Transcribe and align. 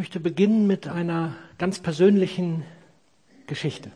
möchte 0.00 0.18
beginnen 0.18 0.66
mit 0.66 0.88
einer 0.88 1.36
ganz 1.58 1.78
persönlichen 1.78 2.64
Geschichte. 3.46 3.92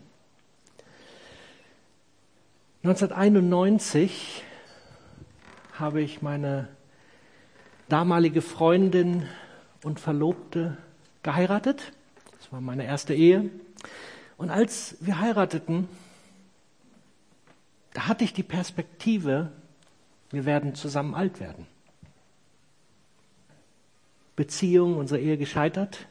1991 2.82 4.44
habe 5.72 6.02
ich 6.02 6.20
meine 6.20 6.68
damalige 7.88 8.42
Freundin 8.42 9.26
und 9.82 9.98
Verlobte 9.98 10.76
geheiratet. 11.22 11.92
Das 12.38 12.52
war 12.52 12.60
meine 12.60 12.84
erste 12.84 13.14
Ehe. 13.14 13.48
Und 14.36 14.50
als 14.50 14.98
wir 15.00 15.20
heirateten, 15.20 15.88
da 17.94 18.08
hatte 18.08 18.24
ich 18.24 18.34
die 18.34 18.42
Perspektive, 18.42 19.52
wir 20.28 20.44
werden 20.44 20.74
zusammen 20.74 21.14
alt 21.14 21.40
werden. 21.40 21.66
Beziehung, 24.36 24.96
unsere 24.96 25.20
Ehe 25.20 25.36
gescheitert. 25.36 26.06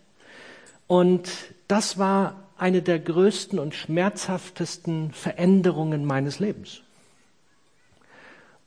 Und 0.87 1.29
das 1.67 1.97
war 1.97 2.43
eine 2.57 2.81
der 2.81 2.99
größten 2.99 3.59
und 3.59 3.75
schmerzhaftesten 3.75 5.11
Veränderungen 5.11 6.05
meines 6.05 6.39
Lebens. 6.39 6.81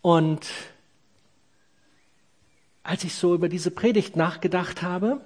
Und 0.02 0.46
als 2.82 3.04
ich 3.04 3.14
so 3.14 3.34
über 3.34 3.48
diese 3.48 3.70
Predigt 3.70 4.16
nachgedacht 4.16 4.82
habe, 4.82 5.20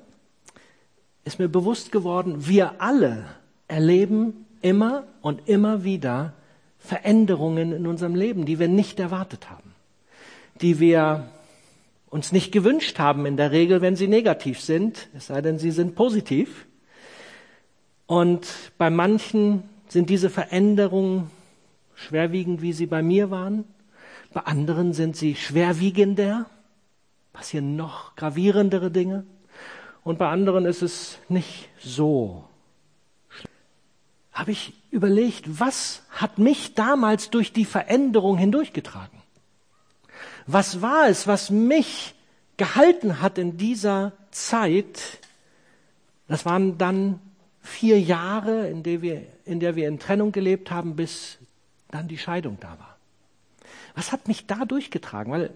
ist 1.24 1.38
mir 1.38 1.48
bewusst 1.48 1.92
geworden, 1.92 2.46
wir 2.46 2.80
alle 2.80 3.26
erleben 3.68 4.46
immer 4.62 5.04
und 5.20 5.48
immer 5.48 5.84
wieder 5.84 6.32
Veränderungen 6.78 7.72
in 7.72 7.86
unserem 7.86 8.14
Leben, 8.14 8.46
die 8.46 8.58
wir 8.58 8.68
nicht 8.68 8.98
erwartet 8.98 9.50
haben, 9.50 9.74
die 10.60 10.80
wir 10.80 11.28
uns 12.10 12.32
nicht 12.32 12.52
gewünscht 12.52 12.98
haben 12.98 13.24
in 13.24 13.36
der 13.36 13.52
Regel, 13.52 13.80
wenn 13.80 13.96
sie 13.96 14.08
negativ 14.08 14.60
sind, 14.60 15.08
es 15.16 15.28
sei 15.28 15.40
denn, 15.40 15.58
sie 15.58 15.70
sind 15.70 15.94
positiv. 15.94 16.66
Und 18.06 18.48
bei 18.76 18.90
manchen 18.90 19.62
sind 19.88 20.10
diese 20.10 20.28
Veränderungen 20.28 21.30
schwerwiegend, 21.94 22.60
wie 22.62 22.72
sie 22.72 22.86
bei 22.86 23.02
mir 23.02 23.30
waren. 23.30 23.64
Bei 24.32 24.40
anderen 24.40 24.92
sind 24.92 25.16
sie 25.16 25.36
schwerwiegender, 25.36 26.46
passieren 27.32 27.76
noch 27.76 28.16
gravierendere 28.16 28.90
Dinge. 28.90 29.24
Und 30.02 30.18
bei 30.18 30.28
anderen 30.28 30.64
ist 30.64 30.82
es 30.82 31.18
nicht 31.28 31.68
so. 31.78 32.44
Habe 34.32 34.50
ich 34.50 34.72
überlegt, 34.90 35.60
was 35.60 36.02
hat 36.10 36.38
mich 36.38 36.74
damals 36.74 37.30
durch 37.30 37.52
die 37.52 37.64
Veränderung 37.64 38.38
hindurchgetragen? 38.38 39.19
Was 40.52 40.82
war 40.82 41.08
es, 41.08 41.26
was 41.26 41.50
mich 41.50 42.14
gehalten 42.56 43.20
hat 43.20 43.38
in 43.38 43.56
dieser 43.56 44.12
Zeit? 44.32 45.18
Das 46.26 46.44
waren 46.44 46.76
dann 46.76 47.20
vier 47.60 48.00
Jahre, 48.00 48.68
in 48.68 48.82
der 48.82 49.02
wir 49.02 49.26
in, 49.44 49.60
der 49.60 49.76
wir 49.76 49.88
in 49.88 49.98
Trennung 49.98 50.32
gelebt 50.32 50.70
haben, 50.70 50.96
bis 50.96 51.38
dann 51.88 52.08
die 52.08 52.18
Scheidung 52.18 52.58
da 52.60 52.70
war. 52.78 52.96
Was 53.94 54.12
hat 54.12 54.28
mich 54.28 54.46
da 54.46 54.64
durchgetragen? 54.64 55.32
Weil 55.32 55.50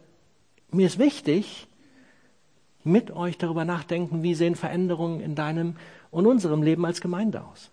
mir 0.71 0.87
ist 0.87 0.99
wichtig, 0.99 1.69
mit 2.83 3.11
euch 3.13 3.39
darüber 3.39 3.65
nachdenken, 3.65 4.23
wie 4.23 4.35
sehen 4.35 4.57
Veränderungen 4.57 5.21
in 5.21 5.35
deinem 5.35 5.77
und 6.11 6.27
unserem 6.27 6.63
Leben 6.63 6.85
als 6.85 7.01
Gemeinde 7.01 7.43
aus. 7.45 7.71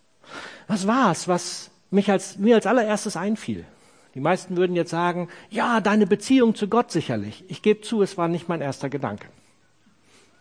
Was 0.68 0.88
war 0.88 1.12
es, 1.12 1.28
was 1.28 1.72
mich 1.90 2.10
als, 2.10 2.38
mir 2.38 2.56
als 2.56 2.68
allererstes 2.68 3.18
einfiel? 3.18 3.66
Die 4.14 4.20
meisten 4.20 4.58
würden 4.58 4.76
jetzt 4.76 4.92
sagen, 4.92 5.30
ja, 5.50 5.80
deine 5.80 6.06
Beziehung 6.06 6.56
zu 6.56 6.68
Gott 6.68 6.92
sicherlich. 6.92 7.46
Ich 7.48 7.62
gebe 7.62 7.82
zu, 7.82 8.02
es 8.02 8.18
war 8.18 8.28
nicht 8.28 8.50
mein 8.50 8.62
erster 8.62 8.90
Gedanke. 8.90 9.28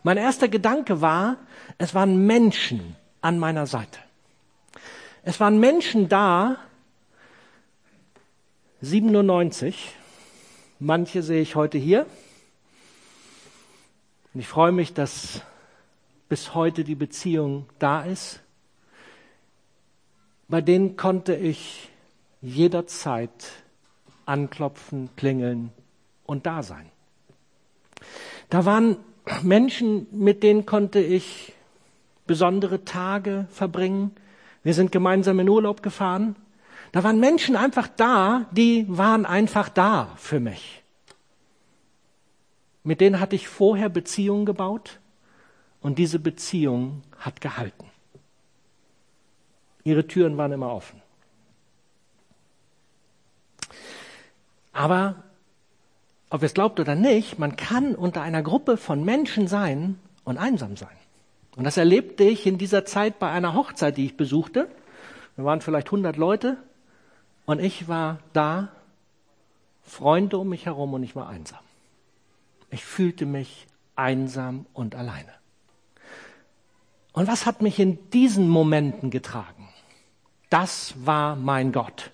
Mein 0.03 0.17
erster 0.17 0.47
Gedanke 0.47 1.01
war, 1.01 1.37
es 1.77 1.93
waren 1.93 2.25
Menschen 2.25 2.95
an 3.21 3.39
meiner 3.39 3.67
Seite. 3.67 3.99
Es 5.23 5.39
waren 5.39 5.59
Menschen 5.59 6.09
da, 6.09 6.57
97, 8.81 9.93
manche 10.79 11.21
sehe 11.21 11.41
ich 11.41 11.55
heute 11.55 11.77
hier, 11.77 12.07
und 14.33 14.39
ich 14.39 14.47
freue 14.47 14.71
mich, 14.71 14.93
dass 14.93 15.41
bis 16.29 16.55
heute 16.55 16.83
die 16.83 16.95
Beziehung 16.95 17.67
da 17.79 18.03
ist. 18.03 18.39
Bei 20.47 20.61
denen 20.61 20.95
konnte 20.95 21.35
ich 21.35 21.90
jederzeit 22.41 23.51
anklopfen, 24.25 25.09
klingeln 25.15 25.71
und 26.25 26.45
da 26.45 26.63
sein. 26.63 26.89
Da 28.49 28.65
waren 28.65 28.97
Menschen, 29.43 30.07
mit 30.11 30.43
denen 30.43 30.65
konnte 30.65 30.99
ich 30.99 31.53
besondere 32.27 32.83
Tage 32.85 33.47
verbringen. 33.49 34.11
Wir 34.63 34.73
sind 34.73 34.91
gemeinsam 34.91 35.39
in 35.39 35.49
Urlaub 35.49 35.83
gefahren. 35.83 36.35
Da 36.91 37.03
waren 37.03 37.19
Menschen 37.19 37.55
einfach 37.55 37.87
da, 37.87 38.45
die 38.51 38.85
waren 38.89 39.25
einfach 39.25 39.69
da 39.69 40.13
für 40.17 40.39
mich. 40.39 40.83
Mit 42.83 42.99
denen 42.99 43.19
hatte 43.19 43.35
ich 43.35 43.47
vorher 43.47 43.89
Beziehungen 43.89 44.45
gebaut 44.45 44.99
und 45.81 45.99
diese 45.99 46.19
Beziehung 46.19 47.03
hat 47.19 47.41
gehalten. 47.41 47.85
Ihre 49.83 50.05
Türen 50.07 50.37
waren 50.37 50.51
immer 50.51 50.73
offen. 50.73 51.00
Aber 54.73 55.23
ob 56.29 56.41
ihr 56.41 56.45
es 56.45 56.53
glaubt 56.53 56.79
oder 56.79 56.95
nicht, 56.95 57.39
man 57.39 57.55
kann 57.55 57.95
unter 57.95 58.21
einer 58.21 58.41
Gruppe 58.41 58.77
von 58.77 59.03
Menschen 59.03 59.47
sein 59.47 59.99
und 60.23 60.37
einsam 60.37 60.77
sein. 60.77 60.95
Und 61.55 61.65
das 61.65 61.77
erlebte 61.77 62.23
ich 62.23 62.47
in 62.47 62.57
dieser 62.57 62.85
Zeit 62.85 63.19
bei 63.19 63.29
einer 63.29 63.53
Hochzeit, 63.53 63.97
die 63.97 64.05
ich 64.05 64.15
besuchte. 64.15 64.69
Wir 65.35 65.45
waren 65.45 65.61
vielleicht 65.61 65.87
100 65.87 66.15
Leute 66.15 66.57
und 67.45 67.59
ich 67.59 67.87
war 67.87 68.19
da, 68.33 68.69
Freunde 69.83 70.37
um 70.37 70.49
mich 70.49 70.65
herum 70.65 70.93
und 70.93 71.03
ich 71.03 71.15
war 71.15 71.27
einsam. 71.27 71.59
Ich 72.69 72.85
fühlte 72.85 73.25
mich 73.25 73.67
einsam 73.95 74.65
und 74.73 74.95
alleine. 74.95 75.33
Und 77.11 77.27
was 77.27 77.45
hat 77.45 77.61
mich 77.61 77.77
in 77.77 78.09
diesen 78.11 78.47
Momenten 78.47 79.09
getragen? 79.09 79.67
Das 80.49 80.93
war 81.05 81.35
mein 81.35 81.73
Gott. 81.73 82.11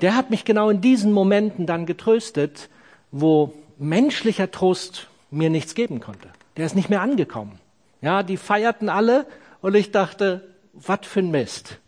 Der 0.00 0.16
hat 0.16 0.30
mich 0.30 0.44
genau 0.44 0.70
in 0.70 0.80
diesen 0.80 1.12
Momenten 1.12 1.66
dann 1.66 1.86
getröstet, 1.86 2.68
wo 3.10 3.52
menschlicher 3.78 4.50
Trost 4.50 5.08
mir 5.30 5.50
nichts 5.50 5.74
geben 5.74 6.00
konnte. 6.00 6.28
Der 6.56 6.66
ist 6.66 6.74
nicht 6.74 6.90
mehr 6.90 7.02
angekommen. 7.02 7.58
Ja, 8.00 8.22
die 8.22 8.36
feierten 8.36 8.88
alle 8.88 9.26
und 9.60 9.74
ich 9.74 9.90
dachte, 9.90 10.48
was 10.72 11.00
für 11.02 11.20
ein 11.20 11.30
Mist. 11.30 11.78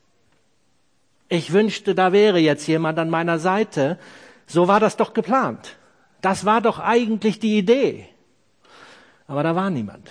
Ich 1.28 1.52
wünschte, 1.52 1.94
da 1.94 2.12
wäre 2.12 2.38
jetzt 2.38 2.66
jemand 2.66 2.98
an 2.98 3.08
meiner 3.08 3.38
Seite. 3.38 3.98
So 4.46 4.68
war 4.68 4.80
das 4.80 4.96
doch 4.96 5.14
geplant. 5.14 5.76
Das 6.20 6.44
war 6.44 6.60
doch 6.60 6.78
eigentlich 6.78 7.38
die 7.38 7.56
Idee. 7.56 8.06
Aber 9.26 9.42
da 9.42 9.56
war 9.56 9.70
niemand. 9.70 10.10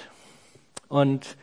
Und 0.88 1.38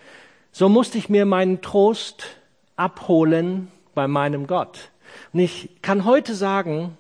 so 0.51 0.69
musste 0.69 0.99
ich 0.99 1.09
mir 1.09 1.25
meinen 1.25 1.63
Trost 1.63 2.27
abholen 2.75 3.71
bei 3.95 4.09
meinem 4.09 4.47
Gott. 4.49 4.91
Und 5.33 5.41
ich 5.41 5.81
kann 5.83 6.05
heute 6.05 6.35
sagen, 6.35 6.97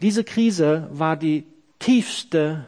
diese 0.00 0.24
Krise 0.24 0.88
war 0.90 1.16
die 1.16 1.46
tiefste 1.78 2.66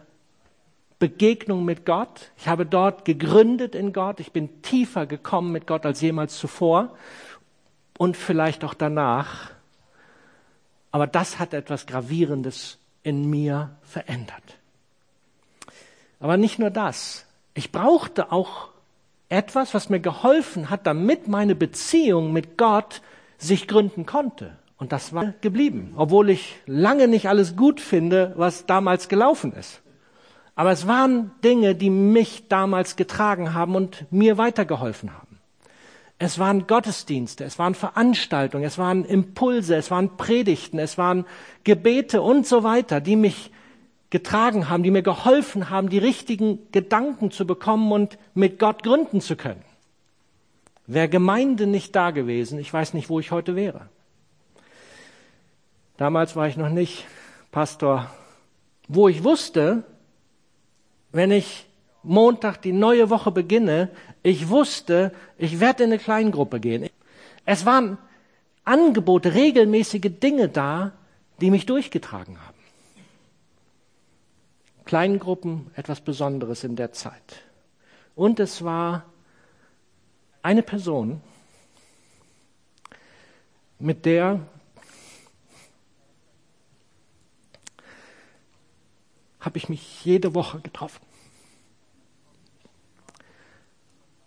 Begegnung 0.99 1.65
mit 1.65 1.85
Gott. 1.85 2.31
Ich 2.39 2.47
habe 2.47 2.65
dort 2.65 3.05
gegründet 3.05 3.75
in 3.75 3.93
Gott. 3.93 4.21
Ich 4.21 4.33
bin 4.33 4.63
tiefer 4.63 5.07
gekommen 5.07 5.51
mit 5.51 5.67
Gott 5.67 5.85
als 5.85 6.01
jemals 6.01 6.39
zuvor 6.39 6.97
und 7.99 8.17
vielleicht 8.17 8.65
auch 8.65 8.75
danach. 8.75 9.51
Aber 10.93 11.07
das 11.07 11.39
hat 11.39 11.55
etwas 11.55 11.87
Gravierendes 11.87 12.79
in 13.03 13.29
mir 13.29 13.71
verändert. 13.83 14.59
Aber 16.21 16.37
nicht 16.37 16.59
nur 16.59 16.71
das. 16.71 17.27
Ich 17.55 17.73
brauchte 17.73 18.31
auch 18.31 18.69
etwas, 19.29 19.75
was 19.75 19.89
mir 19.89 19.99
geholfen 20.01 20.71
hat, 20.71 20.87
damit 20.87 21.27
meine 21.27 21.55
Beziehung 21.55 22.33
mit 22.33 22.57
Gott 22.57 23.03
sich 23.43 23.69
gründen 23.69 24.07
konnte. 24.07 24.57
Und 24.77 24.93
das 24.93 25.13
war 25.13 25.33
geblieben, 25.41 25.93
obwohl 25.97 26.31
ich 26.31 26.57
lange 26.67 27.07
nicht 27.07 27.29
alles 27.29 27.57
gut 27.57 27.81
finde, 27.81 28.33
was 28.37 28.67
damals 28.67 29.09
gelaufen 29.09 29.53
ist. 29.53 29.83
Aber 30.55 30.73
es 30.73 30.87
waren 30.87 31.31
Dinge, 31.45 31.75
die 31.75 31.91
mich 31.91 32.49
damals 32.49 32.97
getragen 32.97 33.55
haben 33.55 33.75
und 33.75 34.07
mir 34.11 34.39
weitergeholfen 34.39 35.17
haben. 35.17 35.39
Es 36.19 36.39
waren 36.39 36.67
Gottesdienste, 36.67 37.45
es 37.45 37.59
waren 37.59 37.75
Veranstaltungen, 37.75 38.65
es 38.65 38.79
waren 38.79 39.05
Impulse, 39.05 39.75
es 39.77 39.91
waren 39.91 40.17
Predigten, 40.17 40.79
es 40.79 40.99
waren 40.99 41.27
Gebete 41.65 42.23
und 42.23 42.47
so 42.47 42.63
weiter, 42.63 43.01
die 43.01 43.17
mich 43.17 43.51
getragen 44.11 44.69
haben, 44.69 44.83
die 44.83 44.91
mir 44.91 45.03
geholfen 45.03 45.71
haben, 45.71 45.89
die 45.89 45.99
richtigen 45.99 46.59
Gedanken 46.71 47.31
zu 47.31 47.47
bekommen 47.47 47.91
und 47.91 48.19
mit 48.35 48.59
Gott 48.59 48.83
gründen 48.83 49.21
zu 49.21 49.37
können. 49.37 49.65
Wäre 50.87 51.09
Gemeinde 51.09 51.67
nicht 51.67 51.95
da 51.95 52.11
gewesen, 52.11 52.59
ich 52.59 52.73
weiß 52.73 52.95
nicht, 52.95 53.09
wo 53.09 53.21
ich 53.21 53.31
heute 53.31 53.57
wäre. 53.57 53.89
Damals 55.97 56.35
war 56.35 56.49
ich 56.49 56.57
noch 56.57 56.71
nicht 56.71 57.05
Pastor, 57.51 58.11
wo 58.89 59.09
ich 59.09 59.23
wusste, 59.23 59.85
wenn 61.13 61.31
ich 61.31 61.67
Montag 62.03 62.61
die 62.63 62.73
neue 62.73 63.11
Woche 63.11 63.31
beginne, 63.31 63.91
ich 64.23 64.49
wusste, 64.49 65.13
ich 65.39 65.61
werde 65.61 65.85
in 65.85 65.91
eine 65.91 65.99
Kleingruppe 65.99 66.59
gehen. 66.59 66.89
Es 67.45 67.65
waren 67.67 67.99
Angebote, 68.65 69.35
regelmäßige 69.35 70.11
Dinge 70.21 70.49
da, 70.49 70.93
die 71.41 71.51
mich 71.51 71.67
durchgetragen 71.67 72.39
haben. 72.41 72.59
Kleingruppen, 74.85 75.71
etwas 75.75 76.01
Besonderes 76.01 76.65
in 76.65 76.77
der 76.77 76.93
Zeit. 76.93 77.43
Und 78.15 78.41
es 78.41 78.65
war 78.65 79.05
eine 80.43 80.63
Person, 80.63 81.21
mit 83.79 84.05
der 84.05 84.41
habe 89.41 89.59
ich 89.59 89.69
mich 89.69 90.05
jede 90.05 90.35
Woche 90.35 90.61
getroffen. 90.61 91.05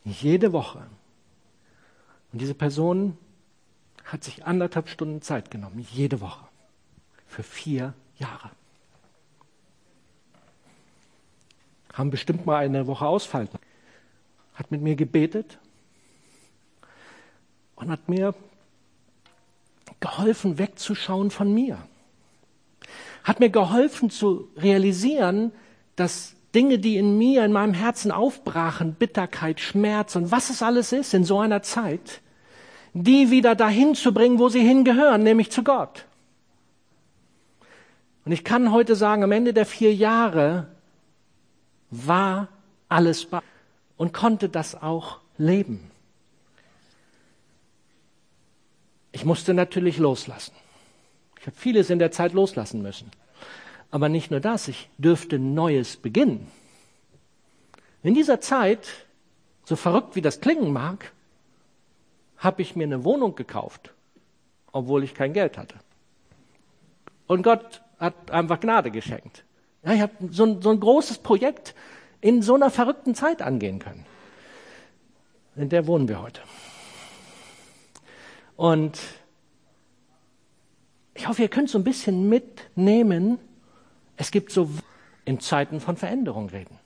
Jede 0.03 0.51
Woche. 0.51 0.85
Und 2.31 2.39
diese 2.41 2.53
Person 2.53 3.17
hat 4.03 4.23
sich 4.23 4.45
anderthalb 4.45 4.89
Stunden 4.89 5.21
Zeit 5.21 5.49
genommen, 5.49 5.79
jede 5.91 6.21
Woche. 6.21 6.45
Für 7.27 7.43
vier 7.43 7.93
Jahre. 8.17 8.51
Haben 11.93 12.11
bestimmt 12.11 12.45
mal 12.45 12.57
eine 12.57 12.87
Woche 12.87 13.05
ausfallen. 13.05 13.49
Hat 14.53 14.69
mit 14.69 14.81
mir 14.81 14.95
gebetet 14.95 15.57
und 17.75 17.89
hat 17.89 18.07
mir 18.09 18.33
geholfen, 19.99 20.57
wegzuschauen 20.57 21.31
von 21.31 21.53
mir. 21.53 21.77
Hat 23.23 23.39
mir 23.39 23.49
geholfen 23.49 24.09
zu 24.09 24.49
realisieren, 24.57 25.51
dass 25.95 26.35
Dinge, 26.53 26.79
die 26.79 26.97
in 26.97 27.17
mir, 27.17 27.43
in 27.43 27.51
meinem 27.51 27.73
Herzen 27.73 28.11
aufbrachen, 28.11 28.93
Bitterkeit, 28.93 29.59
Schmerz 29.59 30.15
und 30.15 30.31
was 30.31 30.49
es 30.49 30.61
alles 30.61 30.91
ist 30.93 31.13
in 31.13 31.23
so 31.23 31.39
einer 31.39 31.61
Zeit, 31.61 32.21
die 32.93 33.29
wieder 33.29 33.55
dahin 33.55 33.93
zu 33.93 34.13
bringen, 34.13 34.39
wo 34.39 34.47
sie 34.47 34.61
hingehören, 34.61 35.23
nämlich 35.23 35.51
zu 35.51 35.63
Gott. 35.63 36.05
Und 38.23 38.31
ich 38.31 38.43
kann 38.43 38.71
heute 38.71 38.95
sagen, 38.95 39.23
am 39.23 39.31
Ende 39.31 39.53
der 39.53 39.65
vier 39.65 39.93
Jahre 39.93 40.67
war 41.91 42.47
alles 42.87 43.25
bei 43.25 43.41
und 43.97 44.13
konnte 44.13 44.49
das 44.49 44.81
auch 44.81 45.19
leben. 45.37 45.91
Ich 49.15 49.23
musste 49.23 49.53
natürlich 49.53 49.97
loslassen. 49.97 50.53
Ich 51.39 51.47
habe 51.47 51.55
vieles 51.55 51.89
in 51.89 51.99
der 51.99 52.11
Zeit 52.11 52.33
loslassen 52.33 52.81
müssen. 52.81 53.11
Aber 53.89 54.09
nicht 54.09 54.29
nur 54.29 54.41
das, 54.41 54.67
ich 54.67 54.89
dürfte 54.97 55.39
Neues 55.39 55.95
beginnen. 55.95 56.51
In 58.03 58.13
dieser 58.13 58.41
Zeit, 58.41 59.05
so 59.63 59.77
verrückt 59.77 60.17
wie 60.17 60.21
das 60.21 60.41
klingen 60.41 60.73
mag, 60.73 61.13
habe 62.39 62.61
ich 62.61 62.75
mir 62.75 62.83
eine 62.83 63.05
Wohnung 63.05 63.35
gekauft, 63.35 63.93
obwohl 64.73 65.05
ich 65.05 65.13
kein 65.13 65.31
Geld 65.31 65.57
hatte. 65.57 65.75
Und 67.25 67.41
Gott 67.41 67.81
hat 67.97 68.31
einfach 68.31 68.59
Gnade 68.59 68.91
geschenkt. 68.91 69.45
Ja, 69.85 69.93
ich 69.93 70.01
habe 70.01 70.11
so 70.29 70.59
so 70.59 70.71
ein 70.71 70.79
großes 70.81 71.19
Projekt 71.19 71.73
in 72.19 72.41
so 72.41 72.55
einer 72.55 72.69
verrückten 72.69 73.15
Zeit 73.15 73.41
angehen 73.41 73.79
können. 73.79 74.05
In 75.55 75.69
der 75.69 75.87
wohnen 75.87 76.09
wir 76.09 76.21
heute. 76.21 76.41
Und 78.55 78.99
ich 81.13 81.27
hoffe, 81.27 81.41
ihr 81.41 81.49
könnt 81.49 81.69
so 81.69 81.77
ein 81.77 81.83
bisschen 81.83 82.29
mitnehmen. 82.29 83.39
Es 84.17 84.31
gibt 84.31 84.51
so 84.51 84.69
in 85.25 85.39
Zeiten 85.39 85.79
von 85.79 85.97
Veränderung 85.97 86.49
reden. 86.49 86.77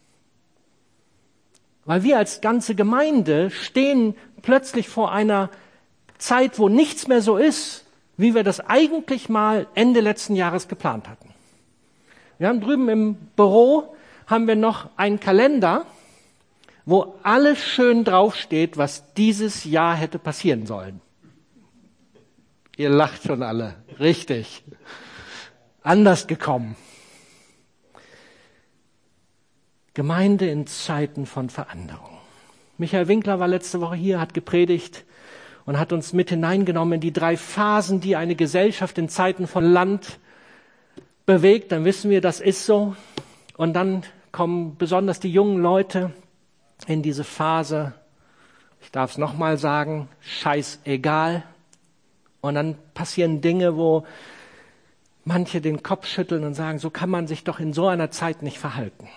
Weil 1.86 2.04
wir 2.04 2.18
als 2.18 2.42
ganze 2.42 2.76
Gemeinde 2.76 3.50
stehen 3.50 4.16
plötzlich 4.42 4.88
vor 4.88 5.12
einer 5.12 5.50
Zeit, 6.18 6.60
wo 6.60 6.70
nichts 6.70 7.08
mehr 7.08 7.22
so 7.22 7.38
ist, 7.38 7.86
wie 8.18 8.36
wir 8.36 8.44
das 8.44 8.60
eigentlich 8.60 9.30
mal 9.30 9.68
Ende 9.74 10.02
letzten 10.02 10.36
Jahres 10.36 10.68
geplant 10.68 11.08
hatten. 11.08 11.34
Wir 12.38 12.48
haben 12.48 12.62
drüben 12.62 12.90
im 12.90 13.16
Büro 13.36 13.96
haben 14.28 14.48
wir 14.48 14.56
noch 14.56 14.90
einen 14.96 15.20
Kalender, 15.20 15.86
wo 16.86 17.16
alles 17.24 17.60
schön 17.60 18.04
draufsteht, 18.04 18.78
was 18.78 19.14
dieses 19.14 19.64
Jahr 19.64 19.96
hätte 19.96 20.20
passieren 20.20 20.66
sollen. 20.66 21.02
Ihr 22.80 22.90
lacht 22.90 23.24
schon 23.24 23.44
alle. 23.44 23.76
Richtig. 24.00 24.64
Anders 25.84 26.28
gekommen. 26.28 26.78
Gemeinde 29.94 30.50
in 30.50 30.66
Zeiten 30.66 31.26
von 31.26 31.50
Veränderung. 31.50 32.20
Michael 32.78 33.10
Winkler 33.10 33.38
war 33.38 33.50
letzte 33.50 33.82
Woche 33.82 33.98
hier, 33.98 34.22
hat 34.22 34.34
gepredigt 34.34 35.04
und 35.66 35.78
hat 35.78 35.92
uns 35.92 36.14
mit 36.14 36.30
hineingenommen 36.30 36.94
in 36.94 37.02
die 37.02 37.12
drei 37.12 37.36
Phasen, 37.36 38.00
die 38.00 38.16
eine 38.16 38.36
Gesellschaft 38.36 38.98
in 38.98 39.10
Zeiten 39.10 39.46
von 39.46 39.66
Land 39.66 40.18
bewegt. 41.26 41.74
Dann 41.74 41.84
wissen 41.84 42.10
wir, 42.10 42.22
das 42.22 42.40
ist 42.40 42.66
so. 42.66 42.96
Und 43.58 43.74
dann 43.74 44.04
kommen 44.32 44.78
besonders 44.78 45.20
die 45.20 45.34
jungen 45.34 45.62
Leute 45.62 46.14
in 46.88 47.02
diese 47.02 47.26
Phase, 47.26 47.94
ich 48.80 48.90
darf 48.90 49.12
es 49.12 49.18
nochmal 49.18 49.58
sagen, 49.58 50.08
scheißegal. 50.22 51.44
Und 52.42 52.56
dann 52.56 52.78
passieren 52.94 53.42
Dinge, 53.42 53.76
wo 53.76 54.06
manche 55.26 55.62
den 55.62 55.84
Kopf 55.84 56.08
schütteln 56.08 56.44
und 56.44 56.54
sagen, 56.54 56.80
so 56.80 56.90
kann 56.90 57.10
man 57.10 57.28
sich 57.28 57.44
doch 57.44 57.60
in 57.60 57.74
so 57.74 57.88
einer 57.88 58.12
Zeit 58.12 58.42
nicht 58.42 58.58
verhalten. 58.58 59.08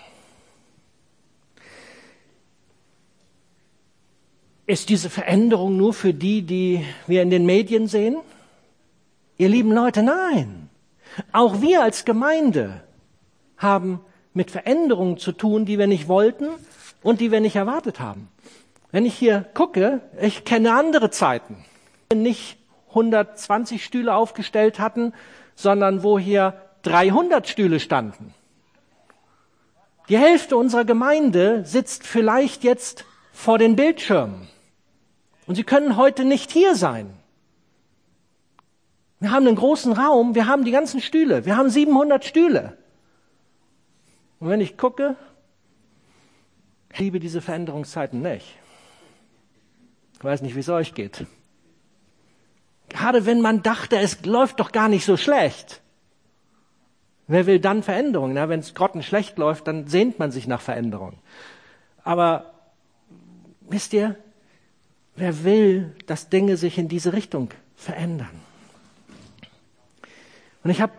Ist 4.65 4.89
diese 4.89 5.09
Veränderung 5.09 5.75
nur 5.75 5.93
für 5.93 6.13
die, 6.13 6.41
die 6.41 6.85
wir 7.07 7.21
in 7.21 7.29
den 7.29 7.45
Medien 7.45 7.87
sehen? 7.87 8.17
Ihr 9.37 9.49
lieben 9.49 9.71
Leute, 9.73 10.03
nein. 10.03 10.69
Auch 11.31 11.61
wir 11.61 11.83
als 11.83 12.05
Gemeinde 12.05 12.81
haben 13.57 13.99
mit 14.33 14.51
Veränderungen 14.51 15.17
zu 15.17 15.31
tun, 15.31 15.65
die 15.65 15.77
wir 15.77 15.87
nicht 15.87 16.07
wollten 16.07 16.47
und 17.01 17.19
die 17.19 17.31
wir 17.31 17.41
nicht 17.41 17.55
erwartet 17.55 17.99
haben. 17.99 18.29
Wenn 18.91 19.05
ich 19.05 19.15
hier 19.15 19.45
gucke, 19.53 20.01
ich 20.21 20.45
kenne 20.45 20.73
andere 20.73 21.09
Zeiten. 21.09 21.65
Nicht 22.13 22.57
120 22.93 23.83
Stühle 23.83 24.15
aufgestellt 24.15 24.79
hatten, 24.79 25.13
sondern 25.55 26.03
wo 26.03 26.17
hier 26.19 26.53
300 26.83 27.47
Stühle 27.47 27.79
standen. 27.79 28.33
Die 30.09 30.17
Hälfte 30.17 30.57
unserer 30.57 30.85
Gemeinde 30.85 31.65
sitzt 31.65 32.05
vielleicht 32.05 32.63
jetzt 32.63 33.05
vor 33.31 33.57
den 33.57 33.75
Bildschirmen. 33.75 34.47
Und 35.47 35.55
sie 35.55 35.63
können 35.63 35.97
heute 35.97 36.25
nicht 36.25 36.51
hier 36.51 36.75
sein. 36.75 37.13
Wir 39.19 39.31
haben 39.31 39.47
einen 39.47 39.55
großen 39.55 39.93
Raum, 39.93 40.35
wir 40.35 40.47
haben 40.47 40.65
die 40.65 40.71
ganzen 40.71 40.99
Stühle, 40.99 41.45
wir 41.45 41.55
haben 41.55 41.69
700 41.69 42.25
Stühle. 42.25 42.77
Und 44.39 44.49
wenn 44.49 44.59
ich 44.59 44.77
gucke, 44.77 45.15
ich 46.91 46.99
liebe 46.99 47.19
diese 47.21 47.41
Veränderungszeiten 47.41 48.21
nicht. 48.21 48.57
Ich 50.17 50.23
weiß 50.23 50.41
nicht, 50.41 50.55
wie 50.55 50.59
es 50.59 50.69
euch 50.69 50.93
geht. 50.93 51.25
Gerade 52.93 53.25
wenn 53.25 53.41
man 53.41 53.61
dachte, 53.61 53.97
es 53.97 54.25
läuft 54.25 54.59
doch 54.59 54.71
gar 54.71 54.87
nicht 54.87 55.05
so 55.05 55.17
schlecht. 55.17 55.81
Wer 57.27 57.45
will 57.45 57.59
dann 57.59 57.83
Veränderung? 57.83 58.35
wenn 58.35 58.59
es 58.59 58.73
grottenschlecht 58.73 59.37
läuft, 59.37 59.67
dann 59.67 59.87
sehnt 59.87 60.19
man 60.19 60.31
sich 60.31 60.47
nach 60.47 60.61
Veränderung. 60.61 61.13
Aber 62.03 62.53
wisst 63.61 63.93
ihr, 63.93 64.17
Wer 65.15 65.43
will, 65.43 65.95
dass 66.07 66.29
Dinge 66.29 66.57
sich 66.57 66.77
in 66.77 66.87
diese 66.87 67.13
Richtung 67.13 67.49
verändern? 67.75 68.41
Und 70.63 70.71
ich 70.71 70.81
habe 70.81 70.93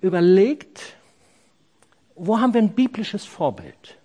überlegt, 0.00 0.96
wo 2.14 2.38
haben 2.38 2.52
wir 2.52 2.60
ein 2.60 2.74
biblisches 2.74 3.24
Vorbild? 3.24 3.96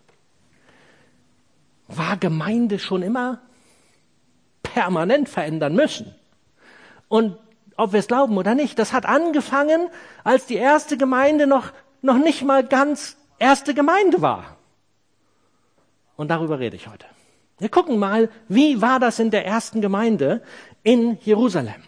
War 1.87 2.15
Gemeinde 2.17 2.79
schon 2.79 3.01
immer 3.01 3.41
permanent 4.61 5.27
verändern 5.27 5.75
müssen? 5.75 6.15
Und 7.13 7.37
ob 7.77 7.93
wir 7.93 7.99
es 7.99 8.07
glauben 8.07 8.35
oder 8.39 8.55
nicht, 8.55 8.79
das 8.79 8.91
hat 8.91 9.05
angefangen, 9.05 9.87
als 10.23 10.47
die 10.47 10.55
erste 10.55 10.97
Gemeinde 10.97 11.45
noch, 11.45 11.71
noch 12.01 12.17
nicht 12.17 12.41
mal 12.41 12.65
ganz 12.65 13.17
erste 13.37 13.75
Gemeinde 13.75 14.23
war. 14.23 14.57
Und 16.15 16.29
darüber 16.29 16.57
rede 16.57 16.75
ich 16.75 16.87
heute. 16.87 17.05
Wir 17.59 17.69
gucken 17.69 17.99
mal, 17.99 18.31
wie 18.47 18.81
war 18.81 18.99
das 18.99 19.19
in 19.19 19.29
der 19.29 19.45
ersten 19.45 19.79
Gemeinde 19.79 20.41
in 20.81 21.19
Jerusalem. 21.21 21.83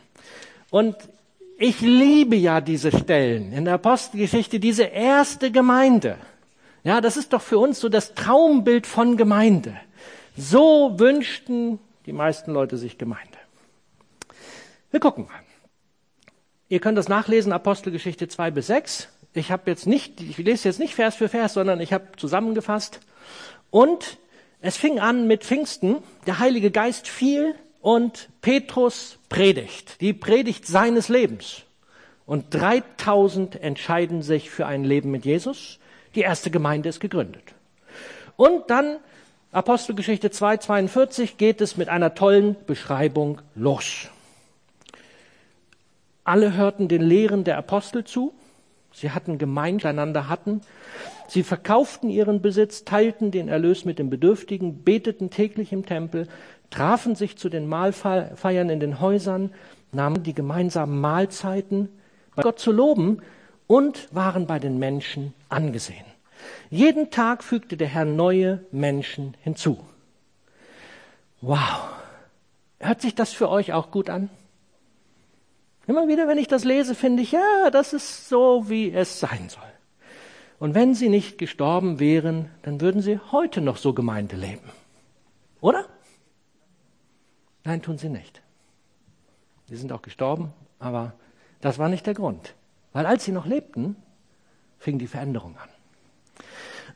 Und 0.70 0.96
ich 1.58 1.82
liebe 1.82 2.36
ja 2.36 2.62
diese 2.62 2.96
Stellen 2.96 3.52
in 3.52 3.66
der 3.66 3.74
Apostelgeschichte, 3.74 4.60
diese 4.60 4.84
erste 4.84 5.50
Gemeinde. 5.50 6.18
Ja, 6.84 7.02
das 7.02 7.18
ist 7.18 7.34
doch 7.34 7.42
für 7.42 7.58
uns 7.58 7.80
so 7.80 7.90
das 7.90 8.14
Traumbild 8.14 8.86
von 8.86 9.18
Gemeinde. 9.18 9.76
So 10.38 11.00
wünschten 11.00 11.80
die 12.06 12.14
meisten 12.14 12.54
Leute 12.54 12.78
sich 12.78 13.00
Gemeinde. 13.00 13.35
Wir 14.96 15.02
gucken 15.02 15.26
mal. 15.26 15.42
Ihr 16.70 16.80
könnt 16.80 16.98
das 16.98 17.10
nachlesen, 17.10 17.52
Apostelgeschichte 17.52 18.30
2 18.30 18.52
bis 18.52 18.68
6. 18.68 19.10
Ich 19.34 19.52
habe 19.52 19.70
jetzt 19.70 19.88
nicht, 19.88 20.22
ich 20.22 20.38
lese 20.38 20.70
jetzt 20.70 20.80
nicht 20.80 20.96
Vers 20.96 21.16
für 21.16 21.28
Vers, 21.28 21.56
sondern 21.56 21.82
ich 21.82 21.92
habe 21.92 22.08
zusammengefasst 22.16 23.02
Und 23.72 24.18
es 24.62 24.78
fing 24.78 25.02
an 25.02 25.28
mit 25.28 25.44
Pfingsten. 25.44 25.98
Der 26.28 26.40
Heilige 26.40 26.72
Geist 26.72 27.10
fiel 27.10 27.56
und 27.82 28.30
Petrus 28.40 29.20
predigt. 29.28 30.00
Die 30.00 30.14
Predigt 30.14 30.66
seines 30.66 31.10
Lebens. 31.10 31.64
Und 32.26 32.54
3000 32.54 33.62
entscheiden 33.62 34.22
sich 34.22 34.50
für 34.50 34.66
ein 34.66 34.86
Leben 34.86 35.12
mit 35.12 35.26
Jesus. 35.26 35.78
Die 36.16 36.22
erste 36.22 36.52
Gemeinde 36.52 36.88
ist 36.88 37.02
gegründet. 37.02 37.44
Und 38.38 38.70
dann 38.70 39.00
Apostelgeschichte 39.52 40.32
2, 40.32 40.56
42 40.56 41.36
geht 41.36 41.60
es 41.60 41.76
mit 41.76 41.90
einer 41.90 42.16
tollen 42.16 42.56
Beschreibung 42.66 43.42
los. 43.56 44.10
Alle 46.26 46.54
hörten 46.56 46.88
den 46.88 47.04
Lehren 47.04 47.44
der 47.44 47.58
Apostel 47.58 48.04
zu. 48.04 48.34
Sie 48.92 49.12
hatten 49.12 49.38
Gemeinschaft 49.38 49.94
einander 49.94 50.28
hatten. 50.28 50.62
Sie 51.28 51.44
verkauften 51.44 52.10
ihren 52.10 52.42
Besitz, 52.42 52.84
teilten 52.84 53.30
den 53.30 53.48
Erlös 53.48 53.86
mit 53.86 54.00
den 54.00 54.10
Bedürftigen, 54.10 54.84
beteten 54.84 55.30
täglich 55.30 55.72
im 55.72 55.86
Tempel, 55.86 56.28
trafen 56.72 57.16
sich 57.16 57.38
zu 57.38 57.48
den 57.48 57.68
Mahlfeiern 57.68 58.70
in 58.70 58.80
den 58.80 59.00
Häusern, 59.00 59.52
nahmen 59.92 60.24
die 60.24 60.34
gemeinsamen 60.34 61.00
Mahlzeiten, 61.00 61.90
bei 62.36 62.42
Gott 62.42 62.60
zu 62.60 62.72
loben 62.72 63.20
und 63.68 64.08
waren 64.12 64.48
bei 64.48 64.60
den 64.60 64.80
Menschen 64.80 65.34
angesehen. 65.50 66.06
Jeden 66.70 67.12
Tag 67.12 67.44
fügte 67.44 67.78
der 67.78 67.88
Herr 67.88 68.06
neue 68.06 68.62
Menschen 68.72 69.36
hinzu. 69.44 69.80
Wow. 71.42 71.90
Hört 72.80 73.02
sich 73.02 73.14
das 73.14 73.32
für 73.32 73.50
euch 73.50 73.74
auch 73.74 73.92
gut 73.92 74.10
an? 74.10 74.30
Immer 75.88 76.08
wieder, 76.08 76.28
wenn 76.28 76.38
ich 76.38 76.48
das 76.48 76.64
lese, 76.64 76.96
finde 76.96 77.22
ich, 77.22 77.32
ja, 77.32 77.70
das 77.72 77.94
ist 77.94 78.28
so, 78.28 78.70
wie 78.70 78.92
es 78.92 79.20
sein 79.20 79.50
soll. 79.50 79.64
Und 80.58 80.74
wenn 80.74 80.96
sie 80.96 81.10
nicht 81.10 81.38
gestorben 81.38 82.00
wären, 82.00 82.50
dann 82.64 82.82
würden 82.82 83.02
sie 83.02 83.20
heute 83.32 83.62
noch 83.62 83.78
so 83.78 83.94
Gemeinde 83.94 84.36
leben. 84.36 84.70
Oder? 85.62 85.86
Nein, 87.64 87.82
tun 87.82 87.98
sie 87.98 88.10
nicht. 88.10 88.42
Sie 89.68 89.76
sind 89.76 89.92
auch 89.92 90.02
gestorben, 90.02 90.54
aber 90.80 91.14
das 91.62 91.78
war 91.78 91.90
nicht 91.90 92.06
der 92.06 92.14
Grund. 92.14 92.56
Weil 92.94 93.06
als 93.06 93.26
sie 93.26 93.32
noch 93.32 93.46
lebten, 93.46 93.96
fing 94.80 95.00
die 95.00 95.08
Veränderung 95.08 95.58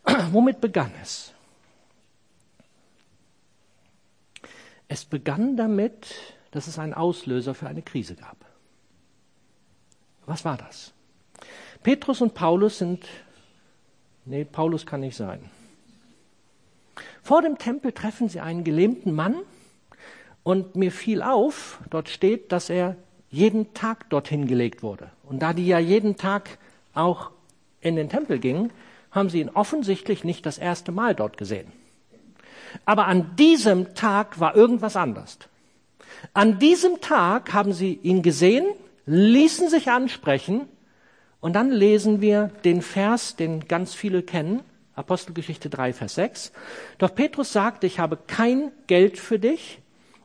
an. 0.05 0.23
Womit 0.31 0.61
begann 0.61 0.91
es? 1.01 1.33
Es 4.87 5.05
begann 5.05 5.57
damit, 5.57 6.15
dass 6.51 6.67
es 6.67 6.79
einen 6.79 6.93
Auslöser 6.93 7.53
für 7.53 7.67
eine 7.67 7.81
Krise 7.81 8.15
gab. 8.15 8.48
Was 10.29 10.45
war 10.45 10.57
das? 10.57 10.93
Petrus 11.81 12.21
und 12.21 12.35
Paulus 12.35 12.77
sind, 12.77 13.07
nee, 14.25 14.45
Paulus 14.45 14.85
kann 14.85 14.99
nicht 14.99 15.17
sein. 15.17 15.49
Vor 17.23 17.41
dem 17.41 17.57
Tempel 17.57 17.93
treffen 17.93 18.29
sie 18.29 18.39
einen 18.39 18.63
gelähmten 18.63 19.11
Mann 19.11 19.37
und 20.43 20.75
mir 20.75 20.91
fiel 20.91 21.23
auf, 21.23 21.79
dort 21.89 22.09
steht, 22.09 22.51
dass 22.51 22.69
er 22.69 22.95
jeden 23.31 23.73
Tag 23.73 24.07
dorthin 24.11 24.45
gelegt 24.45 24.83
wurde. 24.83 25.09
Und 25.23 25.39
da 25.39 25.53
die 25.53 25.65
ja 25.65 25.79
jeden 25.79 26.15
Tag 26.15 26.59
auch 26.93 27.31
in 27.81 27.95
den 27.95 28.09
Tempel 28.09 28.37
gingen, 28.37 28.71
haben 29.09 29.31
sie 29.31 29.41
ihn 29.41 29.49
offensichtlich 29.49 30.23
nicht 30.23 30.45
das 30.45 30.59
erste 30.59 30.91
Mal 30.91 31.15
dort 31.15 31.37
gesehen. 31.37 31.71
Aber 32.85 33.07
an 33.07 33.35
diesem 33.35 33.95
Tag 33.95 34.39
war 34.39 34.55
irgendwas 34.55 34.95
anders. 34.95 35.39
An 36.35 36.59
diesem 36.59 37.01
Tag 37.01 37.51
haben 37.51 37.73
sie 37.73 37.93
ihn 38.03 38.21
gesehen, 38.21 38.67
ließen 39.05 39.69
sich 39.69 39.89
ansprechen 39.89 40.67
und 41.39 41.53
dann 41.53 41.71
lesen 41.71 42.21
wir 42.21 42.51
den 42.63 42.81
Vers, 42.81 43.35
den 43.35 43.67
ganz 43.67 43.93
viele 43.93 44.23
kennen, 44.23 44.61
Apostelgeschichte 44.95 45.69
3, 45.69 45.93
Vers 45.93 46.15
6. 46.15 46.51
Doch 46.97 47.15
Petrus 47.15 47.53
sagte, 47.53 47.87
ich 47.87 47.99
habe 47.99 48.17
kein 48.27 48.71
Geld 48.87 49.17
für 49.17 49.39
dich, 49.39 49.79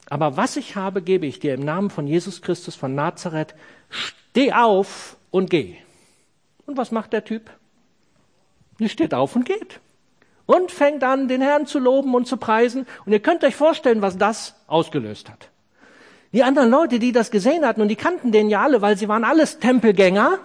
aber 0.09 0.37
was 0.37 0.57
ich 0.57 0.76
habe, 0.76 1.02
gebe 1.02 1.26
ich 1.26 1.38
dir 1.38 1.54
im 1.54 1.61
Namen 1.61 1.90
von 1.90 2.07
Jesus 2.07 2.43
Christus 2.43 2.75
von 2.75 2.95
Nazareth. 2.95 3.54
Steh 3.88 4.52
auf 4.52 5.16
und 5.31 5.50
geh. 5.50 5.76
Und 6.66 6.76
was 6.76 6.90
macht 6.90 7.12
der 7.12 7.25
Typ? 7.25 7.50
Er 8.78 8.88
steht 8.88 9.14
auf 9.14 9.37
und 9.37 9.45
geht. 9.45 9.81
Und 10.47 10.71
fängt 10.71 11.02
an, 11.04 11.28
den 11.28 11.40
Herrn 11.40 11.66
zu 11.66 11.78
loben 11.78 12.14
und 12.14 12.26
zu 12.26 12.37
preisen. 12.37 12.87
Und 13.07 13.12
ihr 13.12 13.21
könnt 13.21 13.45
euch 13.45 13.57
vorstellen, 13.57 14.02
was 14.02 14.19
das 14.19 14.54
ausgelöst 14.66 15.31
hat. 15.31 15.49
Die 16.34 16.42
anderen 16.42 16.68
Leute, 16.68 16.98
die 16.98 17.12
das 17.12 17.30
gesehen 17.30 17.64
hatten, 17.64 17.80
und 17.80 17.86
die 17.86 17.94
kannten 17.94 18.32
den 18.32 18.50
ja 18.50 18.60
alle, 18.60 18.82
weil 18.82 18.98
sie 18.98 19.06
waren 19.06 19.22
alles 19.22 19.60
Tempelgänger, 19.60 20.40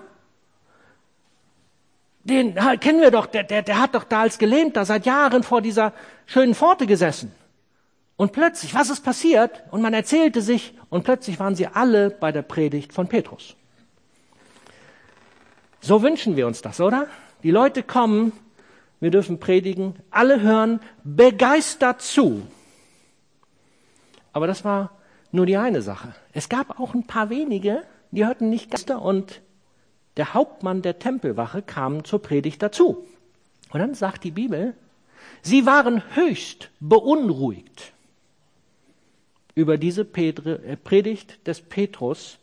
den 2.24 2.54
kennen 2.80 3.02
wir 3.02 3.10
doch, 3.10 3.26
der, 3.26 3.44
der, 3.44 3.64
der 3.64 3.82
hat 3.82 3.96
doch 3.96 4.04
da 4.04 4.22
als 4.22 4.38
Gelähmter 4.38 4.86
seit 4.86 5.08
Jahren 5.08 5.42
vor 5.42 5.62
dieser 5.64 5.94
schönen 6.28 6.54
Pforte 6.54 6.86
gesessen. 6.86 7.32
Und 8.18 8.34
plötzlich, 8.34 8.76
was 8.76 8.92
ist 8.92 9.04
passiert? 9.04 9.64
Und 9.72 9.82
man 9.82 9.96
erzählte 9.96 10.44
sich, 10.44 10.76
und 10.92 11.06
plötzlich 11.06 11.40
waren 11.40 11.56
sie 11.56 11.66
alle 11.66 12.12
bei 12.12 12.32
der 12.32 12.44
Predigt 12.44 12.94
von 12.94 13.08
Petrus. 13.08 13.56
So 15.82 16.04
wünschen 16.04 16.36
wir 16.36 16.46
uns 16.46 16.62
das, 16.62 16.80
oder? 16.80 17.08
Die 17.42 17.50
Leute 17.50 17.82
kommen, 17.82 18.32
wir 19.00 19.10
dürfen 19.10 19.40
predigen, 19.40 19.96
alle 20.12 20.42
hören 20.42 20.82
begeistert 21.04 22.04
zu. 22.04 22.46
Aber 24.34 24.46
das 24.46 24.64
war 24.64 24.92
nur 25.32 25.46
die 25.46 25.58
eine 25.58 25.82
Sache. 25.82 26.16
Es 26.34 26.50
gab 26.50 26.80
auch 26.80 26.94
ein 26.94 27.06
paar 27.06 27.30
wenige, 27.30 27.84
die 28.12 28.26
hörten 28.26 28.50
nicht 28.50 28.72
Geister 28.72 29.02
und 29.02 29.42
der 30.18 30.34
Hauptmann 30.34 30.82
der 30.82 31.00
Tempelwache 31.00 31.62
kam 31.62 32.04
zur 32.04 32.22
Predigt 32.22 32.62
dazu. 32.62 33.06
Und 33.72 33.80
dann 33.80 33.94
sagt 33.94 34.24
die 34.24 34.32
Bibel, 34.32 34.74
sie 35.42 35.66
waren 35.66 36.02
höchst 36.16 36.72
beunruhigt 36.80 37.94
über 39.56 39.78
diese 39.78 40.02
äh, 40.02 40.76
Predigt 40.78 41.48
des 41.48 41.62
Petrus. 41.62 42.40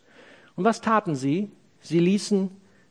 Und 0.54 0.64
was 0.64 0.80
taten 0.80 1.16
sie? 1.16 1.50
Sie 1.80 1.98
ließen 1.98 2.50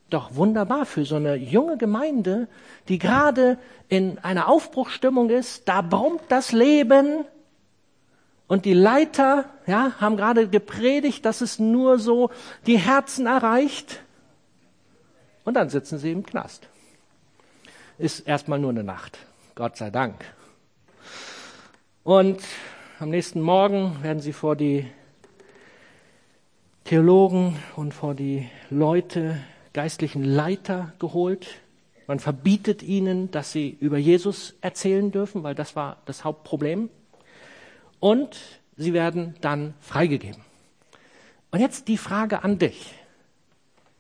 doch 0.10 0.36
wunderbar 0.36 0.86
für 0.86 1.06
so 1.06 1.16
eine 1.16 1.36
junge 1.36 1.78
Gemeinde, 1.78 2.48
die 2.88 3.00
gerade 3.00 3.58
in 3.90 4.20
einer 4.20 4.48
Aufbruchstimmung 4.48 5.30
ist, 5.30 5.68
da 5.68 5.82
brummt 5.82 6.24
das 6.30 6.52
Leben, 6.52 7.25
und 8.48 8.66
die 8.66 8.74
Leiter 8.74 9.46
ja, 9.66 9.94
haben 10.00 10.18
gerade 10.18 10.48
gepredigt, 10.48 11.25
dass 11.25 11.42
es 11.42 11.60
nur 11.60 11.98
so 11.98 12.30
die 12.68 12.78
Herzen 12.78 13.25
erreicht. 13.25 14.02
Und 15.44 15.56
dann 15.56 15.70
sitzen 15.70 15.98
sie 15.98 16.12
im 16.12 16.25
Knast. 16.25 16.68
Ist 17.98 18.22
erstmal 18.22 18.60
nur 18.60 18.72
eine 18.72 18.84
Nacht. 18.84 19.18
Gott 19.56 19.78
sei 19.78 19.90
Dank. 19.90 20.25
Und 22.04 22.42
am 23.00 23.10
nächsten 23.10 23.42
Morgen 23.42 24.04
werden 24.04 24.20
sie 24.20 24.34
vor 24.34 24.56
die 24.56 24.86
Theologen 26.84 27.58
und 27.75 27.94
vor 27.94 28.14
die 28.14 28.48
Leute, 28.70 29.38
geistlichen 29.74 30.24
Leiter 30.24 30.94
geholt. 31.00 31.48
Man 32.06 32.20
verbietet 32.20 32.84
ihnen, 32.84 33.32
dass 33.32 33.52
sie 33.52 33.75
über 33.80 33.98
Jesus 33.98 34.56
erzählen 34.62 35.12
dürfen, 35.12 35.42
weil 35.42 35.56
das 35.56 35.75
war 35.75 35.98
das 36.06 36.24
Hauptproblem 36.24 36.90
und 38.05 38.38
sie 38.77 38.93
werden 38.93 39.33
dann 39.41 39.74
freigegeben. 39.81 40.39
Und 41.50 41.59
jetzt 41.59 41.88
die 41.88 41.97
Frage 41.97 42.43
an 42.43 42.59
dich. 42.59 42.93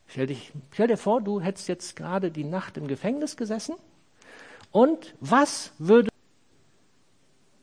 Stell, 0.05 0.27
dich, 0.27 0.51
stell 0.71 0.85
dir 0.89 0.97
vor, 0.97 1.21
du 1.21 1.41
hättest 1.41 1.67
jetzt 1.67 1.95
gerade 1.95 2.29
die 2.29 2.43
Nacht 2.43 2.77
im 2.77 2.87
Gefängnis 2.87 3.35
gesessen 3.35 3.73
und 4.69 5.15
was 5.21 5.71
würde. 5.79 6.09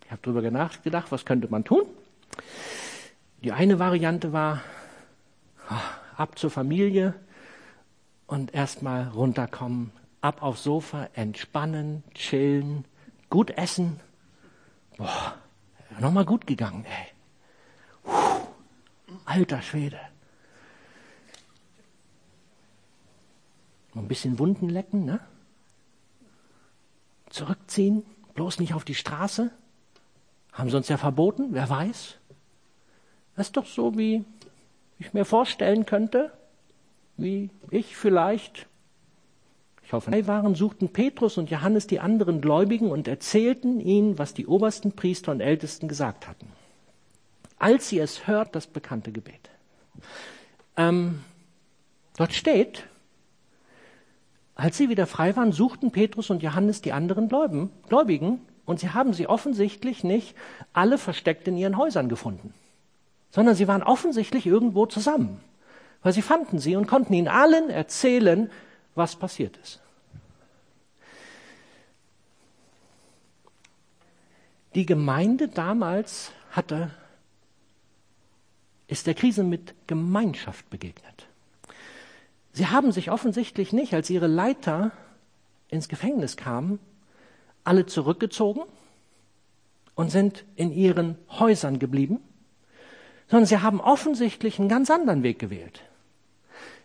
Ich 0.04 0.10
habe 0.10 0.20
darüber 0.20 0.50
nachgedacht, 0.50 1.12
was 1.12 1.24
könnte 1.24 1.46
man 1.46 1.62
tun? 1.62 1.84
Die 3.44 3.52
eine 3.52 3.78
Variante 3.78 4.32
war, 4.32 4.62
ab 6.16 6.40
zur 6.40 6.50
Familie 6.50 7.14
und 8.26 8.52
erstmal 8.52 9.06
runterkommen, 9.10 9.92
ab 10.20 10.42
aufs 10.42 10.64
Sofa, 10.64 11.08
entspannen, 11.14 12.02
chillen, 12.14 12.84
gut 13.30 13.52
essen. 13.52 14.00
Boah, 14.96 15.36
Nochmal 16.00 16.24
gut 16.24 16.46
gegangen, 16.46 16.84
ey. 16.84 17.06
Puh, 18.04 18.46
alter 19.24 19.62
Schwede. 19.62 20.00
Ein 23.94 24.08
bisschen 24.08 24.38
Wunden 24.38 24.68
lecken, 24.68 25.04
ne? 25.04 25.20
Zurückziehen, 27.28 28.04
bloß 28.34 28.58
nicht 28.58 28.74
auf 28.74 28.84
die 28.84 28.94
Straße. 28.94 29.50
Haben 30.52 30.70
sie 30.70 30.76
uns 30.76 30.88
ja 30.88 30.96
verboten, 30.96 31.48
wer 31.52 31.68
weiß. 31.68 32.18
Das 33.36 33.46
ist 33.46 33.56
doch 33.56 33.66
so, 33.66 33.96
wie 33.96 34.24
ich 34.98 35.14
mir 35.14 35.24
vorstellen 35.24 35.86
könnte, 35.86 36.32
wie 37.16 37.50
ich 37.70 37.96
vielleicht 37.96 38.66
drei 40.00 40.26
waren, 40.26 40.54
suchten 40.54 40.88
Petrus 40.88 41.38
und 41.38 41.50
Johannes 41.50 41.86
die 41.86 42.00
anderen 42.00 42.40
Gläubigen 42.40 42.90
und 42.90 43.08
erzählten 43.08 43.80
ihnen, 43.80 44.18
was 44.18 44.34
die 44.34 44.46
obersten 44.46 44.92
Priester 44.92 45.32
und 45.32 45.40
Ältesten 45.40 45.88
gesagt 45.88 46.26
hatten. 46.26 46.46
Als 47.58 47.88
sie 47.88 47.98
es 47.98 48.26
hört, 48.26 48.54
das 48.56 48.66
bekannte 48.66 49.12
Gebet. 49.12 49.50
Ähm, 50.76 51.22
dort 52.16 52.32
steht, 52.32 52.84
als 54.54 54.76
sie 54.78 54.88
wieder 54.88 55.06
frei 55.06 55.36
waren, 55.36 55.52
suchten 55.52 55.92
Petrus 55.92 56.30
und 56.30 56.42
Johannes 56.42 56.80
die 56.80 56.92
anderen 56.92 57.28
Gläubigen 57.28 58.40
und 58.64 58.80
sie 58.80 58.90
haben 58.90 59.12
sie 59.12 59.26
offensichtlich 59.26 60.04
nicht 60.04 60.34
alle 60.72 60.98
versteckt 60.98 61.46
in 61.48 61.56
ihren 61.56 61.76
Häusern 61.76 62.08
gefunden, 62.08 62.54
sondern 63.30 63.54
sie 63.54 63.68
waren 63.68 63.82
offensichtlich 63.82 64.46
irgendwo 64.46 64.86
zusammen, 64.86 65.40
weil 66.02 66.12
sie 66.12 66.22
fanden 66.22 66.58
sie 66.58 66.76
und 66.76 66.86
konnten 66.86 67.12
ihnen 67.12 67.28
allen 67.28 67.70
erzählen, 67.70 68.50
was 68.94 69.16
passiert 69.16 69.58
ist. 69.58 69.81
Die 74.74 74.86
Gemeinde 74.86 75.48
damals 75.48 76.32
hatte, 76.50 76.90
ist 78.86 79.06
der 79.06 79.14
Krise 79.14 79.44
mit 79.44 79.74
Gemeinschaft 79.86 80.68
begegnet. 80.70 81.26
Sie 82.52 82.66
haben 82.66 82.92
sich 82.92 83.10
offensichtlich 83.10 83.72
nicht, 83.72 83.94
als 83.94 84.10
ihre 84.10 84.26
Leiter 84.26 84.92
ins 85.68 85.88
Gefängnis 85.88 86.36
kamen, 86.36 86.78
alle 87.64 87.86
zurückgezogen 87.86 88.62
und 89.94 90.10
sind 90.10 90.44
in 90.56 90.72
ihren 90.72 91.16
Häusern 91.30 91.78
geblieben, 91.78 92.20
sondern 93.28 93.46
sie 93.46 93.58
haben 93.58 93.80
offensichtlich 93.80 94.58
einen 94.58 94.68
ganz 94.68 94.90
anderen 94.90 95.22
Weg 95.22 95.38
gewählt. 95.38 95.82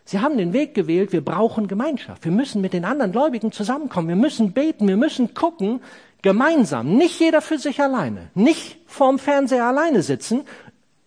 Sie 0.04 0.20
haben 0.20 0.38
den 0.38 0.54
Weg 0.54 0.72
gewählt, 0.72 1.12
wir 1.12 1.22
brauchen 1.22 1.68
Gemeinschaft. 1.68 2.24
Wir 2.24 2.32
müssen 2.32 2.62
mit 2.62 2.72
den 2.72 2.86
anderen 2.86 3.12
Gläubigen 3.12 3.52
zusammenkommen. 3.52 4.08
Wir 4.08 4.16
müssen 4.16 4.52
beten. 4.52 4.88
Wir 4.88 4.96
müssen 4.96 5.34
gucken, 5.34 5.82
gemeinsam. 6.22 6.96
Nicht 6.96 7.20
jeder 7.20 7.40
für 7.40 7.58
sich 7.58 7.80
alleine. 7.80 8.30
Nicht 8.34 8.78
vorm 8.86 9.18
Fernseher 9.18 9.64
alleine 9.64 10.02
sitzen, 10.02 10.44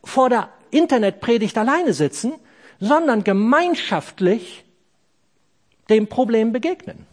vor 0.03 0.29
der 0.29 0.49
Internetpredigt 0.71 1.57
alleine 1.57 1.93
sitzen, 1.93 2.33
sondern 2.79 3.23
gemeinschaftlich 3.23 4.63
dem 5.89 6.07
Problem 6.07 6.51
begegnen. 6.51 7.05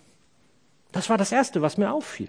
Das 0.93 1.11
war 1.11 1.19
das 1.19 1.33
Erste, 1.33 1.61
was 1.61 1.77
mir 1.77 1.93
auffiel. 1.93 2.29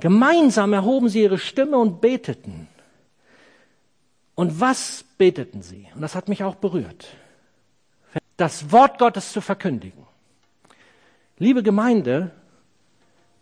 Gemeinsam 0.00 0.72
erhoben 0.72 1.08
sie 1.08 1.22
ihre 1.22 1.38
Stimme 1.38 1.76
und 1.76 2.00
beteten. 2.00 2.68
Und 4.34 4.60
was 4.60 5.04
beteten 5.18 5.62
sie? 5.62 5.88
Und 5.94 6.00
das 6.00 6.14
hat 6.14 6.28
mich 6.28 6.44
auch 6.44 6.54
berührt. 6.54 7.08
Das 8.36 8.70
Wort 8.70 8.98
Gottes 8.98 9.32
zu 9.32 9.40
verkündigen. 9.40 10.06
Liebe 11.38 11.64
Gemeinde, 11.64 12.30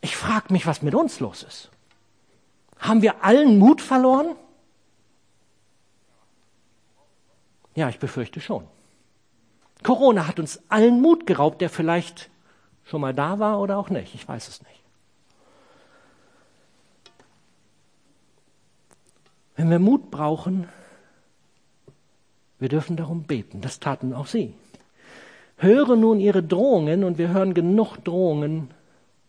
ich 0.06 0.16
frage 0.16 0.52
mich, 0.52 0.68
was 0.68 0.82
mit 0.82 0.94
uns 0.94 1.18
los 1.18 1.42
ist. 1.42 1.68
Haben 2.78 3.02
wir 3.02 3.24
allen 3.24 3.58
Mut 3.58 3.82
verloren? 3.82 4.36
Ja, 7.74 7.88
ich 7.88 7.98
befürchte 7.98 8.40
schon. 8.40 8.68
Corona 9.82 10.28
hat 10.28 10.38
uns 10.38 10.60
allen 10.68 11.00
Mut 11.00 11.26
geraubt, 11.26 11.60
der 11.60 11.70
vielleicht 11.70 12.30
schon 12.84 13.00
mal 13.00 13.14
da 13.14 13.40
war 13.40 13.58
oder 13.58 13.78
auch 13.78 13.90
nicht. 13.90 14.14
Ich 14.14 14.28
weiß 14.28 14.46
es 14.46 14.62
nicht. 14.62 14.80
Wenn 19.56 19.70
wir 19.70 19.80
Mut 19.80 20.12
brauchen, 20.12 20.68
wir 22.60 22.68
dürfen 22.68 22.96
darum 22.96 23.24
beten. 23.24 23.60
Das 23.60 23.80
taten 23.80 24.12
auch 24.12 24.28
sie. 24.28 24.54
Höre 25.56 25.96
nun 25.96 26.20
ihre 26.20 26.44
Drohungen 26.44 27.02
und 27.02 27.18
wir 27.18 27.30
hören 27.30 27.54
genug 27.54 27.96
Drohungen 28.04 28.70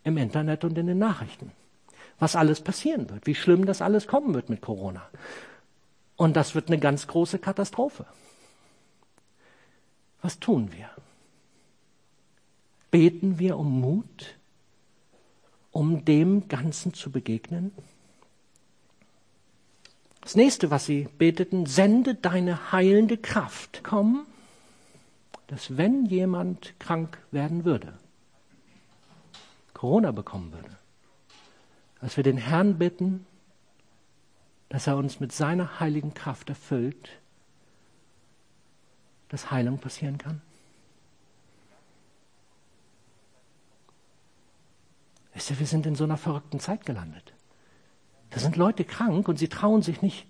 im 0.03 0.17
Internet 0.17 0.63
und 0.63 0.77
in 0.77 0.87
den 0.87 0.99
Nachrichten. 0.99 1.51
Was 2.19 2.35
alles 2.35 2.61
passieren 2.61 3.09
wird, 3.09 3.27
wie 3.27 3.35
schlimm 3.35 3.65
das 3.65 3.81
alles 3.81 4.07
kommen 4.07 4.33
wird 4.33 4.49
mit 4.49 4.61
Corona. 4.61 5.07
Und 6.15 6.35
das 6.35 6.55
wird 6.55 6.67
eine 6.67 6.79
ganz 6.79 7.07
große 7.07 7.37
Katastrophe. 7.39 8.05
Was 10.21 10.39
tun 10.39 10.71
wir? 10.73 10.89
Beten 12.89 13.37
wir 13.37 13.57
um 13.57 13.79
Mut, 13.81 14.35
um 15.71 16.05
dem 16.05 16.47
Ganzen 16.47 16.93
zu 16.93 17.11
begegnen? 17.11 17.71
Das 20.21 20.35
nächste, 20.35 20.71
was 20.71 20.85
sie 20.85 21.07
beteten, 21.17 21.67
sende 21.67 22.15
deine 22.15 22.71
heilende 22.71 23.17
Kraft. 23.17 23.81
Komm, 23.83 24.25
dass 25.47 25.77
wenn 25.77 26.05
jemand 26.07 26.77
krank 26.79 27.19
werden 27.31 27.63
würde, 27.63 27.93
Corona 29.77 30.11
bekommen 30.11 30.51
würde, 30.53 30.75
dass 32.01 32.17
wir 32.17 32.23
den 32.23 32.37
Herrn 32.37 32.79
bitten, 32.79 33.27
dass 34.69 34.87
er 34.87 34.97
uns 34.97 35.19
mit 35.19 35.31
seiner 35.31 35.79
heiligen 35.79 36.15
Kraft 36.15 36.49
erfüllt, 36.49 37.11
dass 39.29 39.51
Heilung 39.51 39.77
passieren 39.77 40.17
kann? 40.17 40.41
Wisst 45.35 45.51
ihr, 45.51 45.59
wir 45.59 45.67
sind 45.67 45.85
in 45.85 45.93
so 45.93 46.05
einer 46.05 46.17
verrückten 46.17 46.59
Zeit 46.59 46.83
gelandet. 46.83 47.33
Da 48.31 48.39
sind 48.39 48.55
Leute 48.55 48.83
krank 48.83 49.27
und 49.27 49.37
sie 49.37 49.47
trauen 49.47 49.83
sich 49.83 50.01
nicht, 50.01 50.25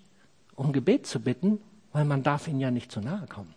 um 0.56 0.74
Gebet 0.74 1.06
zu 1.06 1.20
bitten, 1.20 1.58
weil 1.92 2.04
man 2.04 2.22
darf 2.22 2.48
ihnen 2.48 2.60
ja 2.60 2.70
nicht 2.70 2.92
zu 2.92 3.00
nahe 3.00 3.26
kommen. 3.26 3.54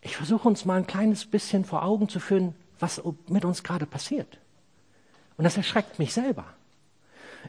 Ich 0.00 0.16
versuche 0.16 0.48
uns 0.48 0.64
mal 0.64 0.78
ein 0.78 0.88
kleines 0.88 1.24
bisschen 1.24 1.64
vor 1.64 1.84
Augen 1.84 2.08
zu 2.08 2.18
führen, 2.18 2.56
was 2.78 3.02
mit 3.28 3.44
uns 3.44 3.62
gerade 3.62 3.86
passiert. 3.86 4.38
Und 5.36 5.44
das 5.44 5.56
erschreckt 5.56 5.98
mich 5.98 6.12
selber. 6.12 6.44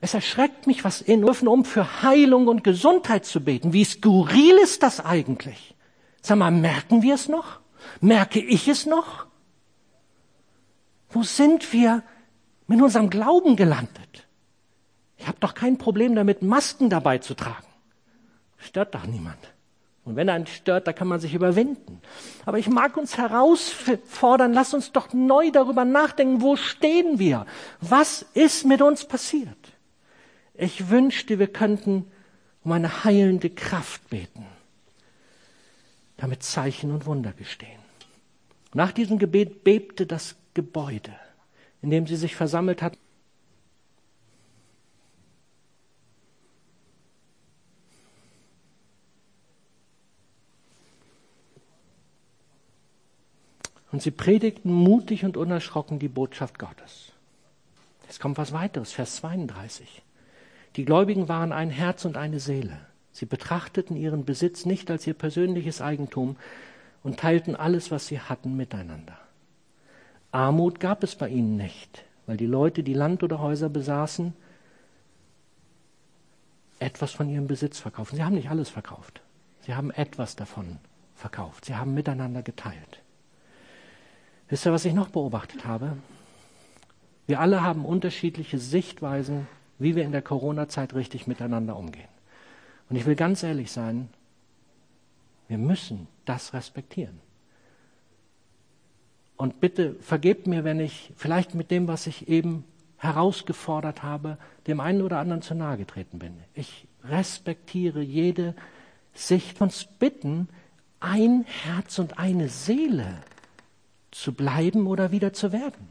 Es 0.02 0.14
erschreckt 0.14 0.68
mich, 0.68 0.84
was 0.84 1.02
in 1.02 1.22
dürfen, 1.22 1.48
um 1.48 1.66
für 1.66 2.04
Heilung 2.04 2.48
und 2.48 2.64
Gesundheit 2.64 3.26
zu 3.26 3.42
beten. 3.42 3.74
Wie 3.74 3.84
skurril 3.84 4.58
ist 4.58 4.84
das 4.84 5.04
eigentlich? 5.04 5.76
Sag 6.22 6.38
mal, 6.38 6.52
merken 6.52 7.02
wir 7.02 7.16
es 7.16 7.28
noch? 7.28 7.60
Merke 8.02 8.40
ich 8.40 8.68
es 8.68 8.86
noch? 8.86 9.26
Wo 11.10 11.24
sind 11.24 11.72
wir 11.74 12.04
mit 12.68 12.82
unserem 12.82 13.10
Glauben 13.10 13.56
gelandet? 13.56 14.28
Ich 15.18 15.28
habe 15.28 15.40
doch 15.40 15.54
kein 15.54 15.78
Problem 15.78 16.16
damit, 16.16 16.42
Masken 16.42 16.90
dabei 16.90 17.18
zu 17.18 17.34
tragen. 17.34 17.66
Stört 18.58 18.94
doch 18.94 19.06
niemand. 19.06 19.40
Und 20.08 20.16
wenn 20.16 20.30
einen 20.30 20.48
stört, 20.48 20.88
da 20.88 20.94
kann 20.94 21.10
man 21.10 21.20
sich 21.20 21.34
überwinden. 21.34 22.02
Aber 22.46 22.58
ich 22.58 22.70
mag 22.70 22.96
uns 22.96 23.18
herausfordern, 23.18 24.54
lass 24.54 24.74
uns 24.74 24.94
doch 24.94 25.12
neu 25.12 25.52
darüber 25.52 25.84
nachdenken, 25.84 26.42
wo 26.42 26.56
stehen 26.56 27.20
wir? 27.20 27.46
Was 27.82 28.22
ist 28.34 28.66
mit 28.66 28.82
uns 28.82 29.04
passiert? 29.04 29.58
Ich 30.54 30.90
wünschte, 30.90 31.40
wir 31.40 31.48
könnten 31.48 32.10
um 32.64 32.72
eine 32.72 33.04
heilende 33.04 33.50
Kraft 33.50 34.10
beten, 34.10 34.46
damit 36.16 36.42
Zeichen 36.42 36.92
und 36.94 37.06
Wunder 37.06 37.34
gestehen. 37.34 37.82
Nach 38.74 38.94
diesem 38.94 39.20
Gebet 39.20 39.66
bebte 39.66 40.06
das 40.06 40.38
Gebäude, 40.54 41.12
in 41.82 41.90
dem 41.90 42.08
sie 42.08 42.16
sich 42.16 42.34
versammelt 42.34 42.82
hatten. 42.82 42.98
Und 53.98 54.04
sie 54.04 54.12
predigten 54.12 54.72
mutig 54.72 55.26
und 55.26 55.38
unerschrocken 55.38 55.98
die 55.98 56.08
Botschaft 56.08 56.60
Gottes. 56.60 57.14
Jetzt 58.06 58.20
kommt 58.20 58.38
was 58.38 58.52
weiteres, 58.54 58.92
Vers 58.92 59.16
32. 59.16 60.04
Die 60.76 60.86
Gläubigen 60.86 61.28
waren 61.30 61.52
ein 61.52 61.72
Herz 61.72 62.06
und 62.06 62.16
eine 62.16 62.40
Seele. 62.40 62.78
Sie 63.12 63.26
betrachteten 63.26 63.98
ihren 63.98 64.24
Besitz 64.24 64.68
nicht 64.68 64.92
als 64.92 65.08
ihr 65.08 65.16
persönliches 65.16 65.82
Eigentum 65.82 66.36
und 67.02 67.20
teilten 67.20 67.56
alles, 67.56 67.90
was 67.90 68.06
sie 68.06 68.20
hatten, 68.20 68.56
miteinander. 68.56 69.18
Armut 70.32 70.80
gab 70.80 71.04
es 71.04 71.16
bei 71.16 71.30
ihnen 71.30 71.58
nicht, 71.58 72.04
weil 72.28 72.38
die 72.38 72.46
Leute, 72.46 72.84
die 72.84 72.94
Land 72.94 73.24
oder 73.24 73.40
Häuser 73.40 73.68
besaßen, 73.68 74.32
etwas 76.78 77.14
von 77.14 77.30
ihrem 77.30 77.48
Besitz 77.48 77.80
verkaufen. 77.80 78.16
Sie 78.16 78.24
haben 78.24 78.36
nicht 78.36 78.52
alles 78.52 78.70
verkauft. 78.70 79.22
Sie 79.62 79.74
haben 79.74 79.90
etwas 79.90 80.36
davon 80.36 80.78
verkauft. 81.16 81.66
Sie 81.66 81.76
haben 81.76 81.96
miteinander 81.96 82.44
geteilt. 82.44 83.02
Wisst 84.50 84.66
ihr, 84.66 84.72
was 84.72 84.86
ich 84.86 84.94
noch 84.94 85.10
beobachtet 85.10 85.66
habe? 85.66 85.98
Wir 87.26 87.42
alle 87.42 87.62
haben 87.62 87.86
unterschiedliche 87.86 88.58
Sichtweisen, 88.58 89.48
wie 89.80 89.96
wir 89.96 90.04
in 90.04 90.14
der 90.14 90.22
Corona-Zeit 90.22 90.96
richtig 90.96 91.28
miteinander 91.28 91.76
umgehen. 91.76 92.08
Und 92.90 92.96
ich 92.96 93.06
will 93.06 93.16
ganz 93.16 93.44
ehrlich 93.44 93.72
sein, 93.72 94.10
wir 95.50 95.58
müssen 95.58 96.08
das 96.26 96.54
respektieren. 96.54 97.20
Und 99.36 99.60
bitte 99.60 99.96
vergebt 100.02 100.48
mir, 100.48 100.64
wenn 100.64 100.80
ich 100.80 101.12
vielleicht 101.16 101.54
mit 101.54 101.70
dem, 101.70 101.88
was 101.88 102.08
ich 102.08 102.28
eben 102.28 102.64
herausgefordert 102.98 104.02
habe, 104.02 104.38
dem 104.66 104.80
einen 104.80 105.02
oder 105.02 105.20
anderen 105.20 105.42
zu 105.42 105.54
nahe 105.54 105.78
getreten 105.78 106.18
bin. 106.18 106.34
Ich 106.56 106.88
respektiere 107.04 108.02
jede 108.02 108.56
Sicht. 109.14 109.62
Uns 109.62 109.86
bitten, 109.86 110.50
ein 111.00 111.46
Herz 111.46 112.00
und 112.00 112.18
eine 112.18 112.50
Seele 112.50 113.20
zu 114.22 114.34
bleiben 114.34 114.88
oder 114.88 115.12
wieder 115.12 115.34
zu 115.34 115.52
werden. 115.52 115.90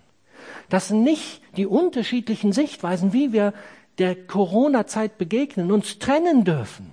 Dass 0.69 0.91
nicht 0.91 1.43
die 1.57 1.67
unterschiedlichen 1.67 2.53
Sichtweisen, 2.53 3.13
wie 3.13 3.33
wir 3.33 3.53
der 3.99 4.15
Corona-Zeit 4.15 5.19
begegnen, 5.19 5.73
uns 5.73 5.99
trennen 5.99 6.45
dürfen. 6.45 6.93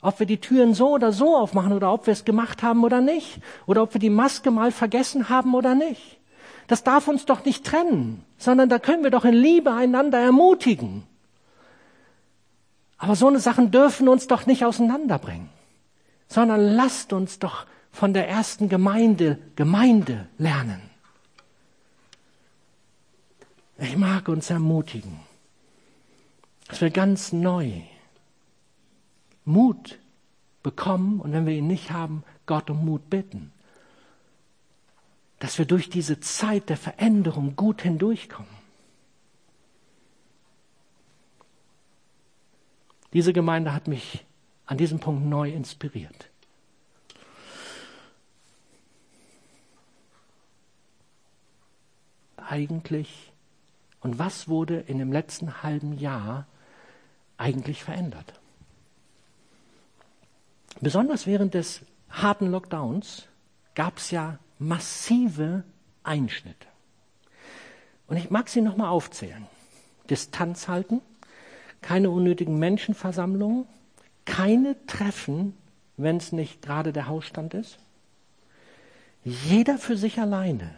Ob 0.00 0.20
wir 0.20 0.26
die 0.26 0.40
Türen 0.40 0.74
so 0.74 0.90
oder 0.90 1.12
so 1.12 1.36
aufmachen 1.36 1.72
oder 1.72 1.92
ob 1.92 2.06
wir 2.06 2.12
es 2.12 2.24
gemacht 2.24 2.62
haben 2.62 2.84
oder 2.84 3.00
nicht. 3.00 3.40
Oder 3.66 3.82
ob 3.82 3.94
wir 3.94 4.00
die 4.00 4.10
Maske 4.10 4.50
mal 4.50 4.70
vergessen 4.70 5.28
haben 5.28 5.54
oder 5.54 5.74
nicht. 5.74 6.18
Das 6.68 6.84
darf 6.84 7.08
uns 7.08 7.24
doch 7.24 7.44
nicht 7.44 7.64
trennen, 7.64 8.24
sondern 8.36 8.68
da 8.68 8.78
können 8.78 9.02
wir 9.02 9.10
doch 9.10 9.24
in 9.24 9.34
Liebe 9.34 9.72
einander 9.72 10.18
ermutigen. 10.18 11.04
Aber 12.98 13.16
so 13.16 13.26
eine 13.26 13.40
Sachen 13.40 13.70
dürfen 13.70 14.08
uns 14.08 14.26
doch 14.26 14.44
nicht 14.44 14.64
auseinanderbringen, 14.64 15.48
sondern 16.26 16.60
lasst 16.60 17.12
uns 17.12 17.38
doch 17.38 17.64
von 17.98 18.14
der 18.14 18.28
ersten 18.28 18.68
Gemeinde 18.68 19.40
Gemeinde 19.56 20.28
lernen. 20.38 20.80
Ich 23.76 23.96
mag 23.96 24.28
uns 24.28 24.50
ermutigen, 24.50 25.18
dass 26.68 26.80
wir 26.80 26.90
ganz 26.90 27.32
neu 27.32 27.72
Mut 29.44 29.98
bekommen 30.62 31.18
und 31.18 31.32
wenn 31.32 31.44
wir 31.44 31.54
ihn 31.54 31.66
nicht 31.66 31.90
haben, 31.90 32.22
Gott 32.46 32.70
um 32.70 32.84
Mut 32.84 33.10
bitten. 33.10 33.50
Dass 35.40 35.58
wir 35.58 35.64
durch 35.64 35.90
diese 35.90 36.20
Zeit 36.20 36.68
der 36.68 36.76
Veränderung 36.76 37.56
gut 37.56 37.82
hindurchkommen. 37.82 38.58
Diese 43.12 43.32
Gemeinde 43.32 43.74
hat 43.74 43.88
mich 43.88 44.24
an 44.66 44.78
diesem 44.78 45.00
Punkt 45.00 45.26
neu 45.26 45.50
inspiriert. 45.50 46.27
Eigentlich 52.48 53.32
und 54.00 54.18
was 54.18 54.48
wurde 54.48 54.80
in 54.80 54.98
dem 54.98 55.12
letzten 55.12 55.62
halben 55.62 55.98
Jahr 55.98 56.46
eigentlich 57.36 57.84
verändert? 57.84 58.32
Besonders 60.80 61.26
während 61.26 61.54
des 61.54 61.82
harten 62.08 62.50
Lockdowns 62.50 63.26
gab 63.74 63.98
es 63.98 64.10
ja 64.10 64.38
massive 64.58 65.64
Einschnitte. 66.04 66.66
Und 68.06 68.16
ich 68.16 68.30
mag 68.30 68.48
sie 68.48 68.60
nochmal 68.60 68.88
aufzählen. 68.88 69.46
Distanz 70.08 70.68
halten, 70.68 71.02
keine 71.82 72.10
unnötigen 72.10 72.58
Menschenversammlungen, 72.58 73.66
keine 74.24 74.76
Treffen, 74.86 75.56
wenn 75.96 76.16
es 76.16 76.32
nicht 76.32 76.62
gerade 76.62 76.92
der 76.92 77.08
Hausstand 77.08 77.54
ist. 77.54 77.78
Jeder 79.24 79.78
für 79.78 79.96
sich 79.96 80.20
alleine, 80.20 80.74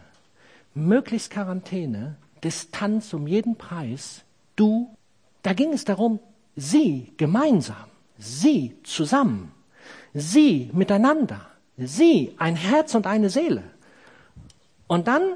möglichst 0.73 1.31
Quarantäne, 1.31 2.17
Distanz 2.43 3.13
um 3.13 3.27
jeden 3.27 3.55
Preis. 3.55 4.23
Du, 4.55 4.95
da 5.43 5.53
ging 5.53 5.73
es 5.73 5.85
darum, 5.85 6.19
sie 6.55 7.13
gemeinsam, 7.17 7.85
sie 8.17 8.77
zusammen, 8.83 9.51
sie 10.13 10.69
miteinander, 10.73 11.41
sie 11.77 12.33
ein 12.37 12.55
Herz 12.55 12.95
und 12.95 13.07
eine 13.07 13.29
Seele. 13.29 13.63
Und 14.87 15.07
dann 15.07 15.35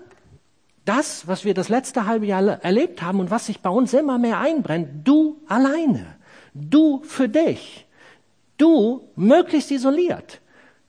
das, 0.86 1.28
was 1.28 1.46
wir 1.46 1.54
das 1.54 1.70
letzte 1.70 2.06
halbe 2.06 2.28
Jahr 2.28 2.64
erlebt 2.64 3.02
haben 3.02 3.20
und 3.20 3.32
was 3.32 3.48
sich 3.48 3.62
bei 3.62 3.70
uns 3.70 3.94
immer 3.94 4.18
mehr 4.18 4.40
einbrennt, 4.40 5.08
du 5.08 5.42
alleine, 5.48 6.06
du 6.54 7.02
für 7.04 7.28
dich, 7.28 7.88
du 8.58 9.08
möglichst 9.16 9.72
isoliert, 9.72 10.42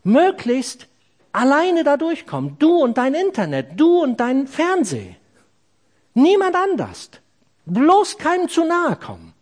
möglichst 0.05 0.89
alleine 1.37 1.85
da 1.85 1.99
durchkommen, 1.99 2.57
du 2.59 2.83
und 2.83 2.97
dein 2.97 3.15
Internet, 3.15 3.79
du 3.79 4.03
und 4.03 4.19
dein 4.19 4.49
Fernseh, 4.49 5.17
niemand 6.15 6.57
anders, 6.57 7.11
bloß 7.67 8.17
keinem 8.17 8.49
zu 8.49 8.65
nahe 8.65 8.97
kommen. 8.97 9.35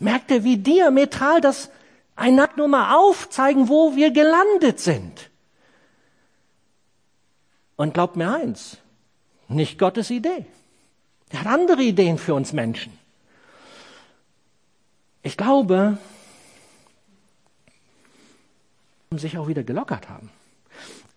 Merkt 0.00 0.32
ihr, 0.32 0.42
wie 0.42 0.56
diametral 0.56 1.40
das 1.40 1.70
einander 2.16 2.56
nur 2.56 2.68
mal 2.68 2.96
aufzeigen, 2.96 3.68
wo 3.68 3.94
wir 3.94 4.10
gelandet 4.10 4.80
sind. 4.80 5.30
Und 7.76 7.94
glaubt 7.94 8.16
mir 8.16 8.32
eins, 8.34 8.78
nicht 9.46 9.78
Gottes 9.78 10.10
Idee. 10.10 10.44
Er 11.30 11.40
hat 11.40 11.46
andere 11.46 11.82
Ideen 11.82 12.18
für 12.18 12.34
uns 12.34 12.52
Menschen. 12.52 12.92
Ich 15.22 15.36
glaube, 15.36 15.98
sich 19.12 19.38
auch 19.38 19.46
wieder 19.46 19.62
gelockert 19.62 20.08
haben. 20.08 20.30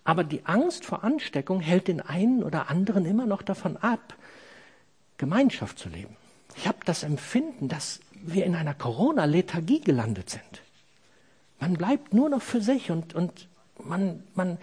Aber 0.04 0.24
die 0.24 0.44
Angst 0.46 0.84
vor 0.84 1.04
Ansteckung 1.04 1.60
hält 1.60 1.88
den 1.88 2.00
einen 2.00 2.42
oder 2.42 2.68
anderen 2.70 3.04
immer 3.06 3.26
noch 3.26 3.42
davon 3.42 3.76
ab, 3.76 4.14
Gemeinschaft 5.16 5.78
zu 5.78 5.88
leben. 5.88 6.16
Ich 6.56 6.66
habe 6.66 6.78
das 6.84 7.02
Empfinden, 7.02 7.68
dass 7.68 8.00
wir 8.12 8.44
in 8.44 8.54
einer 8.54 8.74
Corona-Lethargie 8.74 9.80
gelandet 9.80 10.30
sind. 10.30 10.62
Man 11.60 11.74
bleibt 11.74 12.12
nur 12.12 12.28
noch 12.28 12.42
für 12.42 12.60
sich 12.60 12.90
und, 12.90 13.14
und 13.14 13.48
man, 13.84 14.22
man 14.34 14.58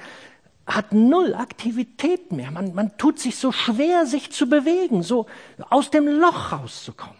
hat 0.67 0.93
null 0.93 1.33
Aktivität 1.33 2.31
mehr. 2.31 2.51
Man, 2.51 2.73
man 2.75 2.97
tut 2.97 3.19
sich 3.19 3.37
so 3.37 3.51
schwer, 3.51 4.05
sich 4.05 4.31
zu 4.31 4.49
bewegen, 4.49 5.01
so 5.01 5.25
aus 5.69 5.89
dem 5.91 6.07
Loch 6.07 6.51
rauszukommen. 6.51 7.15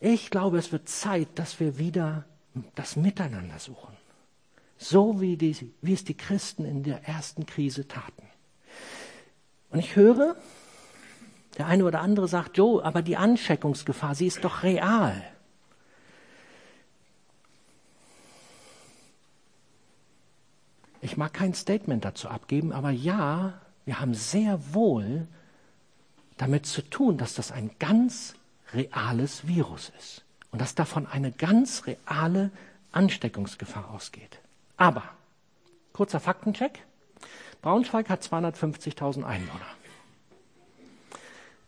Ich 0.00 0.30
glaube, 0.30 0.58
es 0.58 0.72
wird 0.72 0.88
Zeit, 0.88 1.28
dass 1.34 1.60
wir 1.60 1.78
wieder 1.78 2.24
das 2.74 2.96
Miteinander 2.96 3.58
suchen. 3.58 3.99
So 4.82 5.20
wie, 5.20 5.36
die, 5.36 5.74
wie 5.82 5.92
es 5.92 6.04
die 6.04 6.16
Christen 6.16 6.64
in 6.64 6.82
der 6.82 7.06
ersten 7.06 7.44
Krise 7.44 7.86
taten. 7.86 8.26
Und 9.68 9.78
ich 9.78 9.94
höre, 9.94 10.36
der 11.58 11.66
eine 11.66 11.84
oder 11.84 12.00
andere 12.00 12.28
sagt, 12.28 12.56
Joe, 12.56 12.82
aber 12.82 13.02
die 13.02 13.18
Ansteckungsgefahr, 13.18 14.14
sie 14.14 14.26
ist 14.26 14.42
doch 14.42 14.62
real. 14.62 15.22
Ich 21.02 21.18
mag 21.18 21.34
kein 21.34 21.52
Statement 21.52 22.02
dazu 22.02 22.28
abgeben, 22.30 22.72
aber 22.72 22.90
ja, 22.90 23.60
wir 23.84 24.00
haben 24.00 24.14
sehr 24.14 24.72
wohl 24.72 25.28
damit 26.38 26.64
zu 26.64 26.80
tun, 26.80 27.18
dass 27.18 27.34
das 27.34 27.52
ein 27.52 27.70
ganz 27.78 28.34
reales 28.72 29.46
Virus 29.46 29.92
ist 29.98 30.24
und 30.52 30.62
dass 30.62 30.74
davon 30.74 31.06
eine 31.06 31.32
ganz 31.32 31.86
reale 31.86 32.50
Ansteckungsgefahr 32.92 33.90
ausgeht. 33.90 34.39
Aber, 34.80 35.02
kurzer 35.92 36.20
Faktencheck, 36.20 36.86
Braunschweig 37.60 38.08
hat 38.08 38.22
250.000 38.22 39.24
Einwohner. 39.24 39.66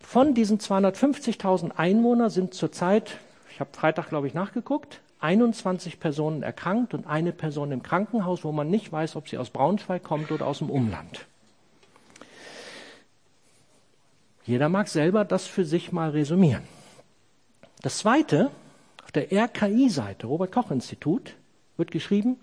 Von 0.00 0.32
diesen 0.32 0.58
250.000 0.58 1.72
Einwohnern 1.76 2.30
sind 2.30 2.54
zurzeit, 2.54 3.18
ich 3.50 3.60
habe 3.60 3.68
Freitag, 3.74 4.08
glaube 4.08 4.28
ich, 4.28 4.32
nachgeguckt, 4.32 5.02
21 5.20 6.00
Personen 6.00 6.42
erkrankt 6.42 6.94
und 6.94 7.06
eine 7.06 7.32
Person 7.32 7.70
im 7.70 7.82
Krankenhaus, 7.82 8.44
wo 8.44 8.52
man 8.52 8.70
nicht 8.70 8.90
weiß, 8.90 9.16
ob 9.16 9.28
sie 9.28 9.36
aus 9.36 9.50
Braunschweig 9.50 10.02
kommt 10.02 10.32
oder 10.32 10.46
aus 10.46 10.60
dem 10.60 10.70
Umland. 10.70 11.26
Jeder 14.44 14.70
mag 14.70 14.88
selber 14.88 15.26
das 15.26 15.46
für 15.46 15.66
sich 15.66 15.92
mal 15.92 16.08
resümieren. 16.10 16.62
Das 17.82 17.98
zweite, 17.98 18.50
auf 19.04 19.12
der 19.12 19.30
RKI-Seite, 19.30 20.26
Robert 20.26 20.50
Koch 20.50 20.70
Institut, 20.70 21.34
wird 21.76 21.90
geschrieben, 21.90 22.40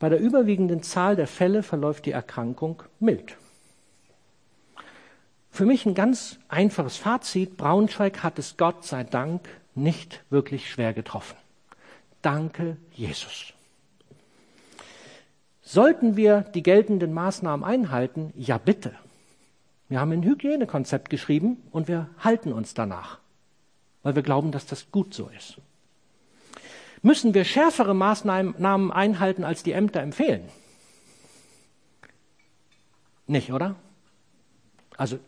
bei 0.00 0.08
der 0.08 0.18
überwiegenden 0.18 0.82
Zahl 0.82 1.14
der 1.14 1.28
Fälle 1.28 1.62
verläuft 1.62 2.06
die 2.06 2.10
Erkrankung 2.10 2.82
mild. 2.98 3.36
Für 5.50 5.66
mich 5.66 5.84
ein 5.84 5.94
ganz 5.94 6.38
einfaches 6.48 6.96
Fazit. 6.96 7.58
Braunschweig 7.58 8.22
hat 8.22 8.38
es 8.38 8.56
Gott 8.56 8.84
sei 8.84 9.04
Dank 9.04 9.46
nicht 9.74 10.24
wirklich 10.30 10.70
schwer 10.70 10.94
getroffen. 10.94 11.36
Danke, 12.22 12.78
Jesus. 12.92 13.52
Sollten 15.60 16.16
wir 16.16 16.40
die 16.40 16.62
geltenden 16.62 17.12
Maßnahmen 17.12 17.64
einhalten? 17.64 18.32
Ja, 18.36 18.56
bitte. 18.56 18.94
Wir 19.88 20.00
haben 20.00 20.12
ein 20.12 20.22
Hygienekonzept 20.22 21.10
geschrieben 21.10 21.58
und 21.72 21.88
wir 21.88 22.08
halten 22.18 22.52
uns 22.52 22.72
danach, 22.72 23.18
weil 24.02 24.14
wir 24.14 24.22
glauben, 24.22 24.50
dass 24.50 24.64
das 24.64 24.90
gut 24.90 25.12
so 25.12 25.28
ist. 25.36 25.58
Müssen 27.02 27.32
wir 27.34 27.44
schärfere 27.44 27.94
Maßnahmen 27.94 28.92
einhalten, 28.92 29.44
als 29.44 29.62
die 29.62 29.72
Ämter 29.72 30.00
empfehlen? 30.00 30.48
Nicht, 33.26 33.52
oder? 33.52 33.76
Also, 34.96 35.18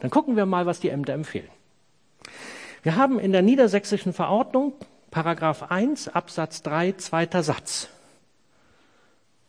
dann 0.00 0.10
gucken 0.10 0.36
wir 0.36 0.46
mal, 0.46 0.66
was 0.66 0.80
die 0.80 0.90
Ämter 0.90 1.14
empfehlen. 1.14 1.48
Wir 2.82 2.96
haben 2.96 3.18
in 3.18 3.32
der 3.32 3.42
niedersächsischen 3.42 4.12
Verordnung 4.12 4.74
Paragraph 5.10 5.70
1 5.70 6.08
Absatz 6.08 6.62
3 6.62 6.92
zweiter 6.92 7.42
Satz. 7.42 7.88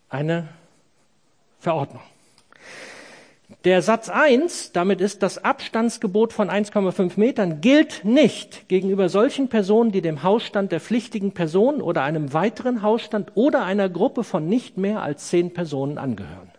Eine 0.10 0.50
Verordnung. 1.60 2.02
Der 3.64 3.84
Satz 3.84 4.10
1, 4.10 4.72
damit 4.72 5.02
ist 5.02 5.22
das 5.22 5.44
Abstandsgebot 5.44 6.34
von 6.34 6.50
1,5 6.50 7.20
Metern, 7.20 7.62
gilt 7.62 8.04
nicht 8.04 8.68
gegenüber 8.70 9.08
solchen 9.08 9.50
Personen, 9.50 9.92
die 9.92 10.02
dem 10.02 10.24
Hausstand 10.24 10.72
der 10.72 10.80
pflichtigen 10.80 11.34
Person 11.34 11.80
oder 11.80 12.02
einem 12.02 12.34
weiteren 12.34 12.82
Hausstand 12.82 13.34
oder 13.36 13.64
einer 13.64 13.88
Gruppe 13.88 14.24
von 14.24 14.48
nicht 14.48 14.78
mehr 14.78 15.04
als 15.04 15.28
zehn 15.28 15.54
Personen 15.54 16.00
angehören. 16.00 16.50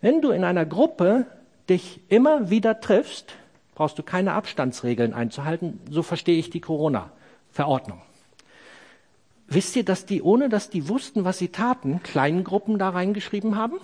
Wenn 0.00 0.20
du 0.20 0.30
in 0.30 0.44
einer 0.44 0.64
Gruppe 0.64 1.26
dich 1.68 2.00
immer 2.08 2.48
wieder 2.48 2.80
triffst, 2.80 3.34
brauchst 3.74 3.98
du 3.98 4.04
keine 4.04 4.34
Abstandsregeln 4.34 5.14
einzuhalten. 5.14 5.80
So 5.90 6.02
verstehe 6.02 6.38
ich 6.38 6.50
die 6.50 6.60
Corona 6.60 7.10
Verordnung. 7.50 8.00
Wisst 9.48 9.74
ihr, 9.76 9.84
dass 9.84 10.06
die, 10.06 10.22
ohne 10.22 10.48
dass 10.48 10.70
die 10.70 10.88
wussten, 10.88 11.24
was 11.24 11.38
sie 11.38 11.48
taten, 11.48 12.02
Kleingruppen 12.02 12.78
da 12.78 12.90
reingeschrieben 12.90 13.56
haben? 13.56 13.80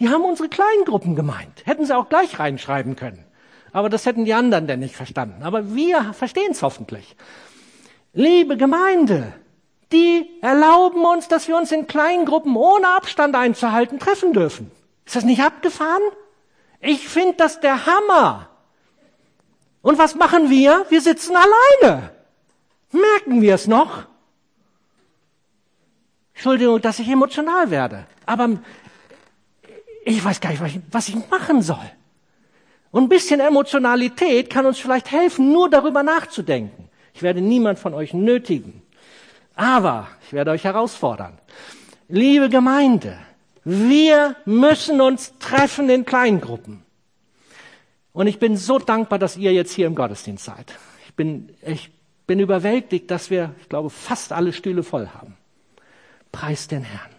Die 0.00 0.08
haben 0.08 0.24
unsere 0.24 0.48
Kleingruppen 0.48 1.14
gemeint. 1.14 1.64
Hätten 1.64 1.86
sie 1.86 1.96
auch 1.96 2.08
gleich 2.08 2.38
reinschreiben 2.38 2.96
können. 2.96 3.24
Aber 3.72 3.88
das 3.88 4.06
hätten 4.06 4.24
die 4.24 4.34
anderen 4.34 4.66
denn 4.66 4.80
nicht 4.80 4.96
verstanden. 4.96 5.42
Aber 5.42 5.74
wir 5.74 6.12
verstehen 6.14 6.52
es 6.52 6.62
hoffentlich. 6.62 7.16
Liebe 8.12 8.56
Gemeinde, 8.56 9.32
die 9.92 10.28
erlauben 10.40 11.04
uns, 11.04 11.28
dass 11.28 11.48
wir 11.48 11.56
uns 11.56 11.72
in 11.72 11.86
Kleingruppen 11.86 12.56
ohne 12.56 12.88
Abstand 12.88 13.34
einzuhalten 13.34 13.98
treffen 13.98 14.32
dürfen. 14.32 14.70
Ist 15.04 15.16
das 15.16 15.24
nicht 15.24 15.42
abgefahren? 15.42 16.02
Ich 16.80 17.08
finde 17.08 17.34
das 17.34 17.60
der 17.60 17.86
Hammer. 17.86 18.48
Und 19.82 19.98
was 19.98 20.14
machen 20.14 20.50
wir? 20.50 20.86
Wir 20.88 21.00
sitzen 21.00 21.34
alleine. 21.36 22.10
Merken 22.92 23.42
wir 23.42 23.54
es 23.54 23.66
noch? 23.66 24.04
Entschuldigung, 26.34 26.80
dass 26.80 26.98
ich 26.98 27.08
emotional 27.08 27.70
werde. 27.70 28.06
Aber 28.26 28.58
ich 30.04 30.24
weiß 30.24 30.40
gar 30.40 30.50
nicht, 30.50 30.62
was 30.90 31.08
ich 31.08 31.16
machen 31.30 31.62
soll. 31.62 31.90
Und 32.90 33.04
ein 33.04 33.08
bisschen 33.08 33.40
Emotionalität 33.40 34.50
kann 34.50 34.66
uns 34.66 34.78
vielleicht 34.78 35.10
helfen, 35.10 35.52
nur 35.52 35.68
darüber 35.68 36.02
nachzudenken. 36.02 36.88
Ich 37.12 37.22
werde 37.22 37.40
niemand 37.40 37.78
von 37.78 37.94
euch 37.94 38.14
nötigen. 38.14 38.82
Aber 39.56 40.08
ich 40.26 40.32
werde 40.32 40.50
euch 40.50 40.64
herausfordern. 40.64 41.38
Liebe 42.08 42.48
Gemeinde, 42.48 43.18
wir 43.64 44.36
müssen 44.44 45.00
uns 45.00 45.32
treffen 45.38 45.88
in 45.88 46.04
Kleingruppen. 46.04 46.82
Und 48.12 48.26
ich 48.26 48.38
bin 48.38 48.56
so 48.56 48.78
dankbar, 48.78 49.18
dass 49.18 49.36
ihr 49.36 49.52
jetzt 49.52 49.72
hier 49.72 49.86
im 49.86 49.94
Gottesdienst 49.94 50.44
seid. 50.44 50.74
Ich 51.06 51.14
bin, 51.14 51.54
ich 51.66 51.90
bin 52.26 52.40
überwältigt, 52.40 53.10
dass 53.10 53.30
wir, 53.30 53.54
ich 53.60 53.68
glaube, 53.68 53.90
fast 53.90 54.32
alle 54.32 54.52
Stühle 54.52 54.82
voll 54.82 55.08
haben. 55.08 55.36
Preis 56.30 56.68
den 56.68 56.82
Herrn. 56.82 57.13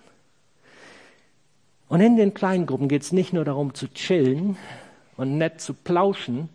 Und 1.87 2.01
in 2.01 2.17
den 2.17 2.33
Kleingruppen 2.33 2.87
geht 2.87 3.03
es 3.03 3.11
nicht 3.11 3.33
nur 3.33 3.45
darum 3.45 3.73
zu 3.73 3.87
chillen 3.93 4.57
und 5.17 5.37
nett 5.37 5.61
zu 5.61 5.73
plauschen, 5.73 6.49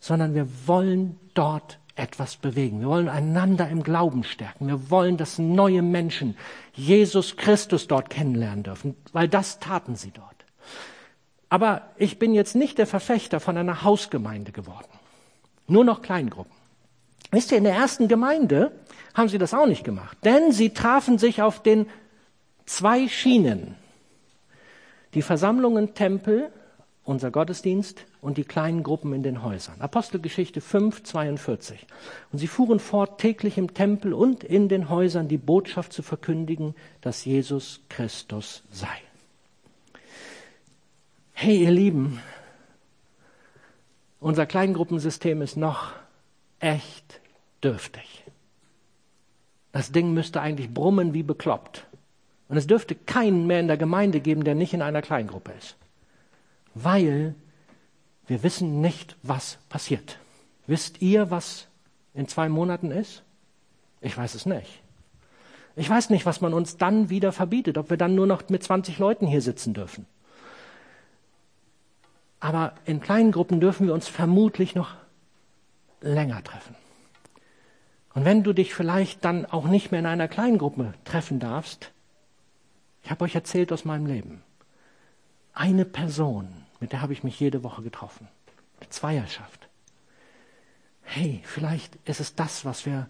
sondern 0.00 0.34
wir 0.34 0.48
wollen 0.66 1.18
dort 1.34 1.78
etwas 1.96 2.36
bewegen. 2.36 2.80
Wir 2.80 2.88
wollen 2.88 3.08
einander 3.08 3.68
im 3.68 3.82
Glauben 3.82 4.24
stärken. 4.24 4.66
Wir 4.66 4.90
wollen, 4.90 5.16
dass 5.16 5.38
neue 5.38 5.82
Menschen 5.82 6.36
Jesus 6.72 7.36
Christus 7.36 7.86
dort 7.86 8.10
kennenlernen 8.10 8.64
dürfen, 8.64 8.96
weil 9.12 9.28
das 9.28 9.60
taten 9.60 9.94
sie 9.94 10.10
dort. 10.10 10.34
Aber 11.48 11.82
ich 11.96 12.18
bin 12.18 12.34
jetzt 12.34 12.56
nicht 12.56 12.78
der 12.78 12.86
Verfechter 12.86 13.38
von 13.38 13.56
einer 13.56 13.84
Hausgemeinde 13.84 14.50
geworden. 14.50 14.88
Nur 15.68 15.84
noch 15.84 16.02
Kleingruppen. 16.02 16.52
Wisst 17.30 17.52
ihr, 17.52 17.58
in 17.58 17.64
der 17.64 17.74
ersten 17.74 18.08
Gemeinde 18.08 18.72
haben 19.14 19.28
sie 19.28 19.38
das 19.38 19.54
auch 19.54 19.66
nicht 19.66 19.84
gemacht, 19.84 20.18
denn 20.24 20.52
sie 20.52 20.70
trafen 20.70 21.18
sich 21.18 21.42
auf 21.42 21.62
den 21.62 21.86
zwei 22.66 23.08
Schienen. 23.08 23.76
Die 25.14 25.22
Versammlungen 25.22 25.94
Tempel 25.94 26.50
unser 27.04 27.30
Gottesdienst 27.30 28.06
und 28.22 28.38
die 28.38 28.44
kleinen 28.44 28.82
Gruppen 28.82 29.12
in 29.12 29.22
den 29.22 29.42
Häusern. 29.42 29.80
Apostelgeschichte 29.80 30.60
5, 30.60 31.02
42. 31.02 31.86
Und 32.32 32.38
sie 32.38 32.46
fuhren 32.46 32.80
fort, 32.80 33.20
täglich 33.20 33.58
im 33.58 33.74
Tempel 33.74 34.14
und 34.14 34.42
in 34.42 34.68
den 34.68 34.88
Häusern 34.88 35.28
die 35.28 35.36
Botschaft 35.36 35.92
zu 35.92 36.02
verkündigen, 36.02 36.74
dass 37.02 37.24
Jesus 37.24 37.80
Christus 37.90 38.62
sei. 38.70 39.02
Hey, 41.34 41.62
ihr 41.62 41.70
Lieben, 41.70 42.20
unser 44.20 44.46
Kleingruppensystem 44.46 45.42
ist 45.42 45.56
noch 45.56 45.92
echt 46.58 47.20
dürftig. 47.62 48.24
Das 49.72 49.92
Ding 49.92 50.14
müsste 50.14 50.40
eigentlich 50.40 50.72
brummen 50.72 51.12
wie 51.12 51.22
bekloppt. 51.22 51.86
Und 52.48 52.56
es 52.56 52.66
dürfte 52.66 52.94
keinen 52.94 53.46
mehr 53.46 53.60
in 53.60 53.68
der 53.68 53.76
Gemeinde 53.76 54.20
geben, 54.20 54.44
der 54.44 54.54
nicht 54.54 54.74
in 54.74 54.82
einer 54.82 55.02
Kleingruppe 55.02 55.52
ist 55.52 55.76
weil 56.74 57.34
wir 58.26 58.42
wissen 58.42 58.80
nicht, 58.80 59.16
was 59.22 59.58
passiert. 59.68 60.18
Wisst 60.66 61.00
ihr, 61.02 61.30
was 61.30 61.68
in 62.14 62.28
zwei 62.28 62.48
Monaten 62.48 62.90
ist? 62.90 63.22
Ich 64.00 64.16
weiß 64.16 64.34
es 64.34 64.46
nicht. 64.46 64.82
Ich 65.76 65.88
weiß 65.88 66.10
nicht, 66.10 66.26
was 66.26 66.40
man 66.40 66.54
uns 66.54 66.76
dann 66.76 67.10
wieder 67.10 67.32
verbietet, 67.32 67.78
ob 67.78 67.90
wir 67.90 67.96
dann 67.96 68.14
nur 68.14 68.26
noch 68.26 68.48
mit 68.48 68.62
20 68.62 68.98
Leuten 68.98 69.26
hier 69.26 69.40
sitzen 69.40 69.74
dürfen. 69.74 70.06
Aber 72.40 72.74
in 72.84 73.00
kleinen 73.00 73.32
Gruppen 73.32 73.60
dürfen 73.60 73.86
wir 73.86 73.94
uns 73.94 74.06
vermutlich 74.06 74.74
noch 74.74 74.94
länger 76.00 76.42
treffen. 76.44 76.76
Und 78.14 78.24
wenn 78.24 78.44
du 78.44 78.52
dich 78.52 78.74
vielleicht 78.74 79.24
dann 79.24 79.46
auch 79.46 79.66
nicht 79.66 79.90
mehr 79.90 80.00
in 80.00 80.06
einer 80.06 80.28
kleinen 80.28 80.58
Gruppe 80.58 80.94
treffen 81.04 81.40
darfst, 81.40 81.90
ich 83.04 83.10
habe 83.10 83.24
euch 83.24 83.34
erzählt 83.34 83.72
aus 83.72 83.84
meinem 83.84 84.06
Leben, 84.06 84.42
eine 85.52 85.84
Person 85.84 86.64
mit 86.84 86.92
der 86.92 87.00
habe 87.00 87.14
ich 87.14 87.24
mich 87.24 87.40
jede 87.40 87.62
Woche 87.62 87.80
getroffen. 87.80 88.28
Eine 88.78 88.90
Zweierschaft. 88.90 89.68
Hey, 91.00 91.40
vielleicht 91.44 91.96
ist 92.04 92.20
es 92.20 92.34
das, 92.34 92.66
was 92.66 92.84
wir 92.84 93.08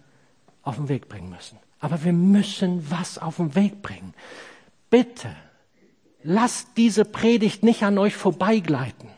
auf 0.63 0.77
den 0.77 0.87
Weg 0.87 1.09
bringen 1.09 1.29
müssen. 1.29 1.59
Aber 1.81 2.05
wir 2.05 2.13
müssen 2.13 2.89
was 2.89 3.17
auf 3.17 3.35
den 3.35 3.53
Weg 3.53 3.81
bringen. 3.81 4.13
Bitte, 4.89 5.29
lasst 6.23 6.69
diese 6.77 7.03
Predigt 7.03 7.63
nicht 7.63 7.83
an 7.83 7.97
euch 7.97 8.15
vorbeigleiten, 8.15 9.09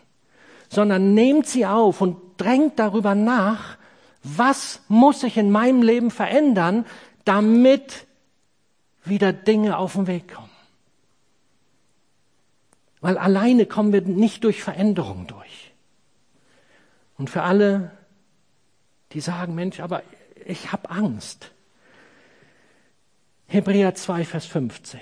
sondern 0.70 1.14
nehmt 1.14 1.46
sie 1.46 1.68
auf 1.68 2.02
und 2.02 2.18
drängt 2.38 2.80
darüber 2.80 3.14
nach, 3.14 3.78
was 4.24 4.82
muss 4.88 5.20
sich 5.22 5.38
in 5.38 5.52
meinem 5.52 5.84
Leben 5.84 6.10
verändern, 6.10 6.84
damit 7.26 8.08
wieder 9.04 9.34
Dinge 9.34 9.78
auf 9.78 9.94
den 9.94 10.08
Weg 10.08 10.34
kommen. 10.34 10.47
Weil 13.08 13.18
alleine 13.18 13.66
kommen 13.66 13.94
wir 13.94 14.02
nicht 14.02 14.44
durch 14.44 14.62
Veränderung 14.62 15.28
durch. 15.28 15.72
Und 17.18 17.30
für 17.30 17.42
alle, 17.42 17.92
die 19.14 19.22
sagen, 19.22 19.56
Mensch, 19.56 19.80
aber 19.80 20.04
ich 20.46 20.74
habe 20.74 20.92
Angst. 20.92 21.52
Hebräer 23.48 23.96
2, 23.96 24.26
Vers 24.26 24.46
15. 24.48 25.00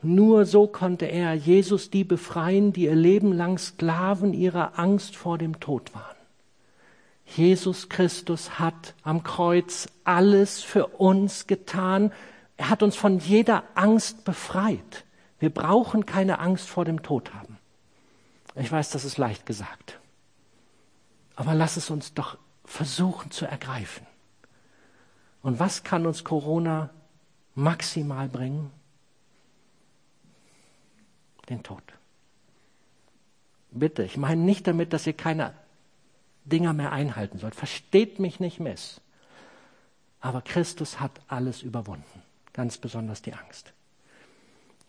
Nur 0.00 0.46
so 0.46 0.68
konnte 0.68 1.04
er, 1.04 1.34
Jesus, 1.34 1.90
die 1.90 2.02
befreien, 2.02 2.72
die 2.72 2.84
ihr 2.84 2.96
Leben 2.96 3.34
lang 3.34 3.58
Sklaven 3.58 4.32
ihrer 4.32 4.78
Angst 4.78 5.14
vor 5.14 5.36
dem 5.36 5.60
Tod 5.60 5.94
waren. 5.94 6.16
Jesus 7.26 7.90
Christus 7.90 8.58
hat 8.58 8.94
am 9.02 9.22
Kreuz 9.22 9.86
alles 10.04 10.62
für 10.62 10.86
uns 10.86 11.46
getan. 11.46 12.10
Er 12.56 12.70
hat 12.70 12.82
uns 12.82 12.96
von 12.96 13.18
jeder 13.18 13.64
Angst 13.74 14.24
befreit. 14.24 15.04
Wir 15.38 15.50
brauchen 15.50 16.06
keine 16.06 16.38
Angst 16.40 16.68
vor 16.68 16.84
dem 16.84 17.02
Tod 17.02 17.32
haben. 17.34 17.58
Ich 18.54 18.70
weiß, 18.70 18.90
das 18.90 19.04
ist 19.04 19.18
leicht 19.18 19.46
gesagt. 19.46 19.98
Aber 21.36 21.54
lass 21.54 21.76
es 21.76 21.90
uns 21.90 22.14
doch 22.14 22.38
versuchen 22.64 23.30
zu 23.30 23.46
ergreifen. 23.46 24.06
Und 25.42 25.60
was 25.60 25.84
kann 25.84 26.06
uns 26.06 26.24
Corona 26.24 26.90
maximal 27.54 28.28
bringen? 28.28 28.72
Den 31.48 31.62
Tod. 31.62 31.82
Bitte, 33.70 34.02
ich 34.02 34.16
meine 34.16 34.42
nicht 34.42 34.66
damit, 34.66 34.92
dass 34.92 35.06
ihr 35.06 35.12
keine 35.12 35.54
Dinger 36.44 36.72
mehr 36.72 36.92
einhalten 36.92 37.38
sollt. 37.38 37.54
Versteht 37.54 38.18
mich 38.18 38.40
nicht 38.40 38.58
miss. 38.58 39.00
Aber 40.20 40.42
Christus 40.42 40.98
hat 40.98 41.12
alles 41.28 41.62
überwunden, 41.62 42.22
ganz 42.52 42.78
besonders 42.78 43.22
die 43.22 43.34
Angst. 43.34 43.72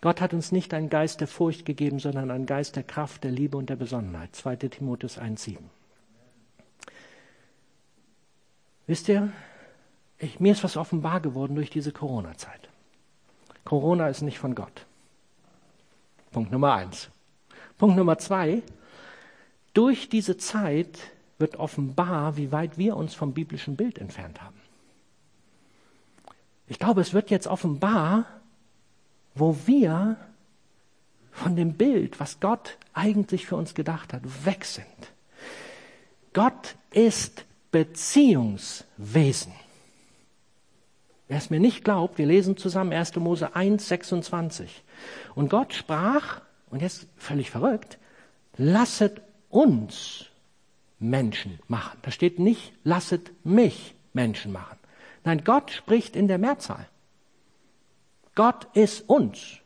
Gott 0.02 0.22
hat 0.22 0.34
uns 0.34 0.52
nicht 0.52 0.74
einen 0.74 0.90
Geist 0.90 1.20
der 1.20 1.28
Furcht 1.28 1.66
gegeben, 1.66 2.00
sondern 2.00 2.32
einen 2.32 2.46
Geist 2.46 2.76
der 2.76 2.84
Kraft, 2.84 3.24
der 3.24 3.32
Liebe 3.32 3.58
und 3.58 3.70
der 3.70 3.76
Besonnenheit. 3.76 4.36
2 4.36 4.56
Timotheus 4.56 5.18
1,7. 5.20 5.58
Wisst 8.88 9.10
ihr, 9.10 9.32
ich, 10.18 10.40
mir 10.40 10.54
ist 10.54 10.64
was 10.64 10.78
offenbar 10.78 11.20
geworden 11.20 11.56
durch 11.56 11.70
diese 11.70 11.92
Corona-Zeit. 11.92 12.70
Corona 13.64 14.08
ist 14.08 14.22
nicht 14.22 14.40
von 14.40 14.56
Gott. 14.56 14.86
Punkt 16.32 16.52
Nummer 16.52 16.74
eins. 16.74 17.10
Punkt 17.78 17.96
Nummer 17.96 18.18
zwei. 18.18 18.64
Durch 19.74 20.10
diese 20.10 20.38
Zeit 20.38 20.98
wird 21.38 21.58
offenbar, 21.58 22.36
wie 22.36 22.52
weit 22.52 22.78
wir 22.78 22.98
uns 22.98 23.14
vom 23.14 23.34
biblischen 23.34 23.76
Bild 23.76 24.00
entfernt 24.00 24.42
haben. 24.42 24.60
Ich 26.68 26.80
glaube, 26.80 27.02
es 27.02 27.14
wird 27.14 27.30
jetzt 27.30 27.48
offenbar, 27.48 28.26
wo 29.39 29.56
wir 29.65 30.17
von 31.32 31.56
dem 31.56 31.73
Bild, 31.73 32.19
was 32.19 32.39
Gott 32.39 32.78
eigentlich 32.93 33.45
für 33.45 33.56
uns 33.56 33.73
gedacht 33.73 34.13
hat, 34.13 34.45
weg 34.45 34.65
sind. 34.65 34.86
Gott 36.34 36.75
ist 36.91 37.45
Beziehungswesen. 37.71 39.54
Wer 41.28 41.38
es 41.38 41.49
mir 41.49 41.60
nicht 41.60 41.84
glaubt, 41.84 42.17
wir 42.17 42.25
lesen 42.25 42.58
zusammen 42.58 42.91
1. 42.91 43.15
Mose 43.17 43.56
1, 43.56 43.88
26. 43.88 44.84
Und 45.36 45.49
Gott 45.49 45.73
sprach, 45.73 46.41
und 46.71 46.82
jetzt 46.82 47.08
völlig 47.17 47.52
verrückt, 47.52 47.99
lasset 48.58 49.21
uns 49.49 50.25
Menschen 50.99 51.60
machen. 51.67 51.97
Da 52.02 52.12
steht 52.12 52.39
nicht, 52.39 52.73
lasset 52.84 53.32
mich 53.45 53.95
Menschen 54.13 54.52
machen. 54.52 54.78
Nein, 55.23 55.43
Gott 55.43 55.71
spricht 55.71 56.15
in 56.15 56.28
der 56.28 56.39
Mehrzahl. 56.39 56.88
Gott 58.39 58.67
ist 58.73 59.02
uns. 59.10 59.58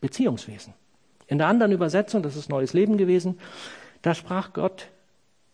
Beziehungswesen. 0.00 0.74
In 1.26 1.38
der 1.38 1.48
anderen 1.48 1.72
Übersetzung, 1.72 2.22
das 2.22 2.36
ist 2.36 2.48
Neues 2.48 2.72
Leben 2.72 2.96
gewesen, 2.96 3.40
da 4.02 4.14
sprach 4.14 4.52
Gott, 4.52 4.86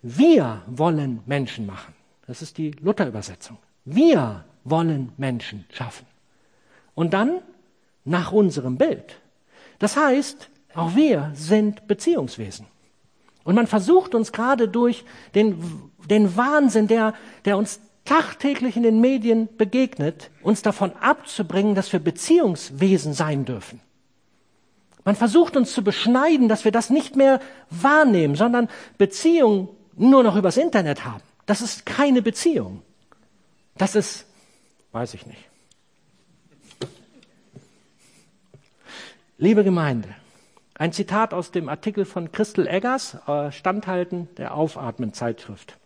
wir 0.02 0.60
wollen 0.66 1.22
Menschen 1.24 1.64
machen. 1.64 1.94
Das 2.26 2.42
ist 2.42 2.58
die 2.58 2.72
Luther-Übersetzung. 2.72 3.56
Wir 3.86 4.44
wollen 4.64 5.12
Menschen 5.16 5.64
schaffen. 5.72 6.04
Und 6.94 7.14
dann 7.14 7.40
nach 8.04 8.30
unserem 8.30 8.76
Bild. 8.76 9.18
Das 9.78 9.96
heißt, 9.96 10.50
auch 10.74 10.94
wir 10.94 11.30
sind 11.32 11.86
Beziehungswesen. 11.86 12.66
Und 13.44 13.54
man 13.54 13.66
versucht 13.66 14.14
uns 14.14 14.30
gerade 14.30 14.68
durch 14.68 15.06
den, 15.34 15.90
den 16.04 16.36
Wahnsinn, 16.36 16.86
der, 16.86 17.14
der 17.46 17.56
uns 17.56 17.80
tagtäglich 18.04 18.76
in 18.76 18.82
den 18.82 19.00
Medien 19.00 19.48
begegnet, 19.56 20.30
uns 20.42 20.62
davon 20.62 20.92
abzubringen, 20.96 21.74
dass 21.74 21.92
wir 21.92 22.00
Beziehungswesen 22.00 23.14
sein 23.14 23.44
dürfen. 23.44 23.80
Man 25.04 25.16
versucht 25.16 25.56
uns 25.56 25.72
zu 25.72 25.84
beschneiden, 25.84 26.48
dass 26.48 26.64
wir 26.64 26.72
das 26.72 26.90
nicht 26.90 27.16
mehr 27.16 27.40
wahrnehmen, 27.70 28.36
sondern 28.36 28.68
Beziehungen 28.96 29.68
nur 29.96 30.22
noch 30.22 30.36
übers 30.36 30.56
Internet 30.56 31.04
haben. 31.04 31.22
Das 31.46 31.60
ist 31.60 31.84
keine 31.84 32.22
Beziehung. 32.22 32.82
Das 33.76 33.94
ist, 33.94 34.26
weiß 34.92 35.14
ich 35.14 35.26
nicht. 35.26 35.44
Liebe 39.36 39.64
Gemeinde, 39.64 40.08
ein 40.74 40.92
Zitat 40.92 41.34
aus 41.34 41.50
dem 41.50 41.68
Artikel 41.68 42.04
von 42.04 42.32
Christel 42.32 42.66
Eggers, 42.66 43.18
äh, 43.26 43.50
Standhalten 43.52 44.28
der 44.36 44.54
Aufatmen-Zeitschrift. 44.54 45.76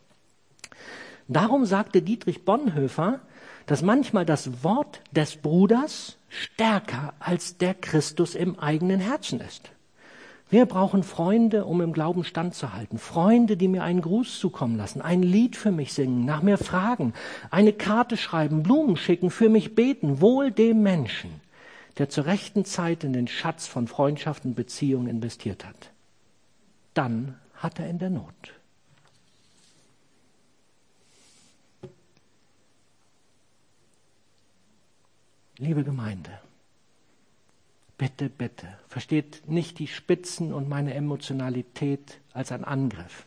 Darum 1.28 1.66
sagte 1.66 2.00
Dietrich 2.00 2.44
Bonhoeffer, 2.44 3.20
dass 3.66 3.82
manchmal 3.82 4.24
das 4.24 4.64
Wort 4.64 5.02
des 5.12 5.36
Bruders 5.36 6.16
stärker 6.28 7.12
als 7.20 7.58
der 7.58 7.74
Christus 7.74 8.34
im 8.34 8.58
eigenen 8.58 8.98
Herzen 8.98 9.40
ist. 9.40 9.70
Wir 10.50 10.64
brauchen 10.64 11.02
Freunde, 11.02 11.66
um 11.66 11.82
im 11.82 11.92
Glauben 11.92 12.24
standzuhalten. 12.24 12.98
Freunde, 12.98 13.58
die 13.58 13.68
mir 13.68 13.82
einen 13.82 14.00
Gruß 14.00 14.38
zukommen 14.38 14.78
lassen, 14.78 15.02
ein 15.02 15.22
Lied 15.22 15.56
für 15.56 15.70
mich 15.70 15.92
singen, 15.92 16.24
nach 16.24 16.40
mir 16.40 16.56
fragen, 16.56 17.12
eine 17.50 17.74
Karte 17.74 18.16
schreiben, 18.16 18.62
Blumen 18.62 18.96
schicken, 18.96 19.30
für 19.30 19.50
mich 19.50 19.74
beten. 19.74 20.22
Wohl 20.22 20.50
dem 20.50 20.82
Menschen, 20.82 21.42
der 21.98 22.08
zur 22.08 22.24
rechten 22.24 22.64
Zeit 22.64 23.04
in 23.04 23.12
den 23.12 23.28
Schatz 23.28 23.66
von 23.66 23.86
Freundschaft 23.86 24.46
und 24.46 24.54
Beziehung 24.54 25.06
investiert 25.06 25.66
hat. 25.66 25.90
Dann 26.94 27.34
hat 27.54 27.78
er 27.78 27.90
in 27.90 27.98
der 27.98 28.08
Not. 28.08 28.57
Liebe 35.58 35.82
Gemeinde, 35.82 36.30
bitte, 37.96 38.28
bitte, 38.28 38.78
versteht 38.88 39.48
nicht 39.48 39.80
die 39.80 39.88
Spitzen 39.88 40.52
und 40.52 40.68
meine 40.68 40.94
Emotionalität 40.94 42.20
als 42.32 42.52
ein 42.52 42.64
Angriff. 42.64 43.26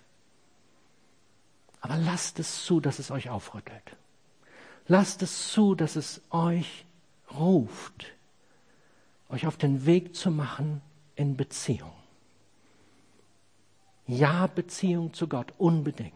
Aber 1.82 1.98
lasst 1.98 2.39
es 2.39 2.63
zu, 2.63 2.80
dass 2.80 3.00
es 3.00 3.12
euch 3.12 3.30
aufrüttelt. 3.30 3.98
Lasst 4.88 5.22
es 5.24 5.52
zu, 5.52 5.76
dass 5.76 5.98
es 5.98 6.22
euch 6.30 6.86
ruft, 7.34 8.06
euch 9.30 9.46
auf 9.46 9.58
den 9.58 9.86
Weg 9.86 10.15
zu 10.15 10.32
machen 10.32 10.82
in 11.15 11.36
Beziehung. 11.36 11.91
Ja, 14.08 14.48
Beziehung 14.48 15.13
zu 15.13 15.28
Gott, 15.28 15.54
unbedingt. 15.58 16.13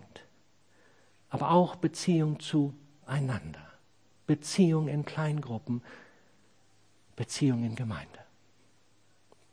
Aber 1.30 1.52
auch 1.52 1.76
Beziehung 1.76 2.40
zueinander. 2.40 3.62
Beziehung 4.28 4.88
in 4.88 5.06
Kleingruppen, 5.06 5.82
Beziehung 7.16 7.64
in 7.64 7.76
Gemeinde. 7.76 8.20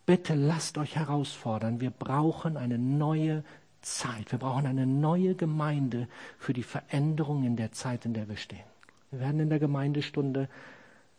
Bitte 0.05 0.35
lasst 0.35 0.79
euch 0.79 0.97
herausfordern. 0.97 1.81
Wir 1.81 1.91
brauchen 1.91 2.57
eine 2.57 2.79
neue 2.79 3.45
Zeit. 3.83 4.33
Wir 4.33 4.39
brauchen 4.39 4.67
eine 4.67 4.87
neue 4.87 5.35
Gemeinde 5.35 6.09
für 6.39 6.53
die 6.53 6.63
Veränderung 6.63 7.45
in 7.45 7.57
der 7.57 7.73
Zeit, 7.73 8.05
in 8.05 8.15
der 8.15 8.29
wir 8.29 8.37
stehen. 8.37 8.65
Wir 9.11 9.21
werden 9.21 9.41
in 9.41 9.51
der 9.51 9.59
Gemeindestunde 9.59 10.49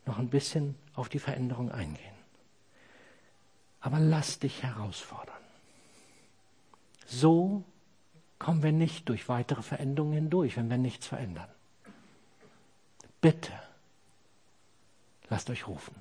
noch 0.05 0.19
ein 0.19 0.29
bisschen 0.29 0.75
auf 0.95 1.09
die 1.09 1.19
Veränderung 1.19 1.71
eingehen. 1.71 2.13
Aber 3.79 3.99
lass 3.99 4.39
dich 4.39 4.63
herausfordern. 4.63 5.33
So 7.05 7.63
kommen 8.39 8.63
wir 8.63 8.71
nicht 8.71 9.07
durch 9.09 9.29
weitere 9.29 9.61
Veränderungen 9.61 10.13
hindurch, 10.13 10.57
wenn 10.57 10.69
wir 10.69 10.77
nichts 10.77 11.07
verändern. 11.07 11.47
Bitte, 13.21 13.53
lasst 15.29 15.49
euch 15.49 15.67
rufen. 15.67 15.95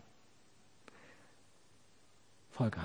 Volker, 2.52 2.84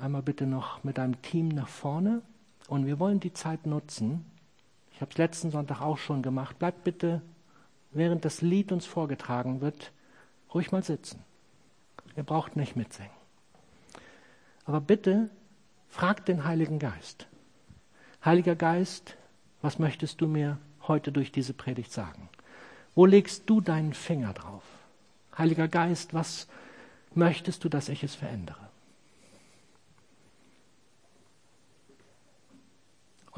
einmal 0.00 0.22
bitte 0.22 0.46
noch 0.46 0.84
mit 0.84 0.96
deinem 0.96 1.20
Team 1.22 1.48
nach 1.48 1.66
vorne 1.66 2.22
und 2.68 2.86
wir 2.86 3.00
wollen 3.00 3.18
die 3.18 3.32
Zeit 3.32 3.66
nutzen. 3.66 4.24
Ich 4.92 5.00
habe 5.00 5.10
es 5.10 5.18
letzten 5.18 5.50
Sonntag 5.50 5.80
auch 5.80 5.98
schon 5.98 6.22
gemacht. 6.22 6.60
Bleibt 6.60 6.84
bitte, 6.84 7.20
während 7.90 8.24
das 8.24 8.42
Lied 8.42 8.70
uns 8.70 8.86
vorgetragen 8.86 9.60
wird, 9.60 9.90
ruhig 10.54 10.70
mal 10.70 10.84
sitzen. 10.84 11.24
Ihr 12.16 12.22
braucht 12.22 12.54
nicht 12.54 12.76
mitsingen. 12.76 13.10
Aber 14.64 14.80
bitte 14.80 15.30
fragt 15.88 16.28
den 16.28 16.44
Heiligen 16.44 16.78
Geist. 16.78 17.26
Heiliger 18.24 18.54
Geist, 18.54 19.16
was 19.62 19.80
möchtest 19.80 20.20
du 20.20 20.28
mir 20.28 20.58
heute 20.86 21.10
durch 21.10 21.32
diese 21.32 21.54
Predigt 21.54 21.90
sagen? 21.90 22.28
Wo 22.94 23.04
legst 23.04 23.50
du 23.50 23.60
deinen 23.60 23.94
Finger 23.94 24.32
drauf? 24.32 24.62
Heiliger 25.36 25.66
Geist, 25.66 26.14
was 26.14 26.46
möchtest 27.14 27.64
du, 27.64 27.68
dass 27.68 27.88
ich 27.88 28.04
es 28.04 28.14
verändere? 28.14 28.67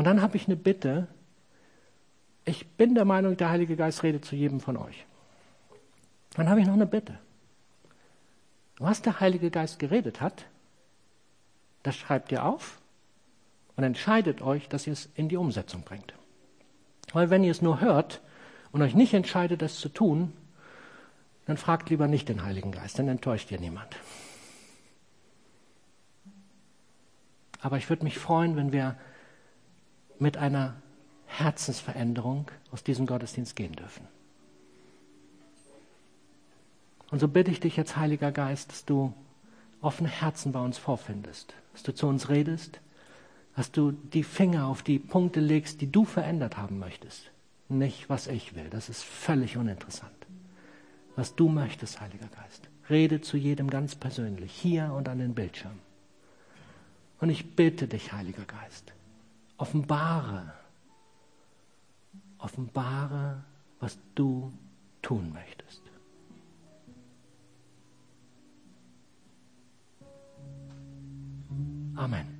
Und 0.00 0.04
dann 0.04 0.22
habe 0.22 0.38
ich 0.38 0.46
eine 0.46 0.56
Bitte. 0.56 1.08
Ich 2.46 2.66
bin 2.66 2.94
der 2.94 3.04
Meinung, 3.04 3.36
der 3.36 3.50
Heilige 3.50 3.76
Geist 3.76 4.02
redet 4.02 4.24
zu 4.24 4.34
jedem 4.34 4.58
von 4.58 4.78
euch. 4.78 5.04
Dann 6.36 6.48
habe 6.48 6.58
ich 6.58 6.66
noch 6.66 6.72
eine 6.72 6.86
Bitte. 6.86 7.18
Was 8.78 9.02
der 9.02 9.20
Heilige 9.20 9.50
Geist 9.50 9.78
geredet 9.78 10.22
hat, 10.22 10.46
das 11.82 11.96
schreibt 11.96 12.32
ihr 12.32 12.46
auf 12.46 12.80
und 13.76 13.84
entscheidet 13.84 14.40
euch, 14.40 14.70
dass 14.70 14.86
ihr 14.86 14.94
es 14.94 15.10
in 15.16 15.28
die 15.28 15.36
Umsetzung 15.36 15.82
bringt. 15.82 16.14
Weil 17.12 17.28
wenn 17.28 17.44
ihr 17.44 17.50
es 17.50 17.60
nur 17.60 17.82
hört 17.82 18.22
und 18.72 18.80
euch 18.80 18.94
nicht 18.94 19.12
entscheidet, 19.12 19.60
es 19.60 19.80
zu 19.80 19.90
tun, 19.90 20.32
dann 21.44 21.58
fragt 21.58 21.90
lieber 21.90 22.08
nicht 22.08 22.30
den 22.30 22.42
Heiligen 22.42 22.72
Geist, 22.72 22.98
dann 22.98 23.08
enttäuscht 23.08 23.50
ihr 23.50 23.60
niemand. 23.60 23.94
Aber 27.60 27.76
ich 27.76 27.90
würde 27.90 28.04
mich 28.04 28.18
freuen, 28.18 28.56
wenn 28.56 28.72
wir 28.72 28.96
mit 30.20 30.36
einer 30.36 30.74
Herzensveränderung 31.26 32.50
aus 32.70 32.84
diesem 32.84 33.06
Gottesdienst 33.06 33.56
gehen 33.56 33.72
dürfen. 33.72 34.06
Und 37.10 37.18
so 37.18 37.28
bitte 37.28 37.50
ich 37.50 37.60
dich 37.60 37.76
jetzt, 37.76 37.96
Heiliger 37.96 38.30
Geist, 38.30 38.70
dass 38.70 38.84
du 38.84 39.12
offene 39.80 40.08
Herzen 40.08 40.52
bei 40.52 40.60
uns 40.60 40.78
vorfindest, 40.78 41.54
dass 41.72 41.82
du 41.82 41.92
zu 41.92 42.06
uns 42.06 42.28
redest, 42.28 42.80
dass 43.56 43.72
du 43.72 43.92
die 43.92 44.22
Finger 44.22 44.66
auf 44.66 44.82
die 44.82 44.98
Punkte 44.98 45.40
legst, 45.40 45.80
die 45.80 45.90
du 45.90 46.04
verändert 46.04 46.56
haben 46.56 46.78
möchtest. 46.78 47.30
Nicht, 47.68 48.08
was 48.08 48.26
ich 48.26 48.54
will, 48.54 48.68
das 48.70 48.88
ist 48.88 49.02
völlig 49.02 49.56
uninteressant. 49.56 50.12
Was 51.16 51.34
du 51.34 51.48
möchtest, 51.48 52.00
Heiliger 52.00 52.28
Geist. 52.28 52.68
Rede 52.88 53.20
zu 53.20 53.36
jedem 53.36 53.70
ganz 53.70 53.94
persönlich, 53.94 54.52
hier 54.52 54.92
und 54.92 55.08
an 55.08 55.18
den 55.18 55.34
Bildschirm. 55.34 55.78
Und 57.20 57.30
ich 57.30 57.54
bitte 57.54 57.86
dich, 57.86 58.12
Heiliger 58.12 58.44
Geist, 58.44 58.92
Offenbare, 59.60 60.54
offenbare, 62.38 63.44
was 63.78 63.98
du 64.14 64.50
tun 65.02 65.34
möchtest. 65.34 65.82
Amen. 71.94 72.30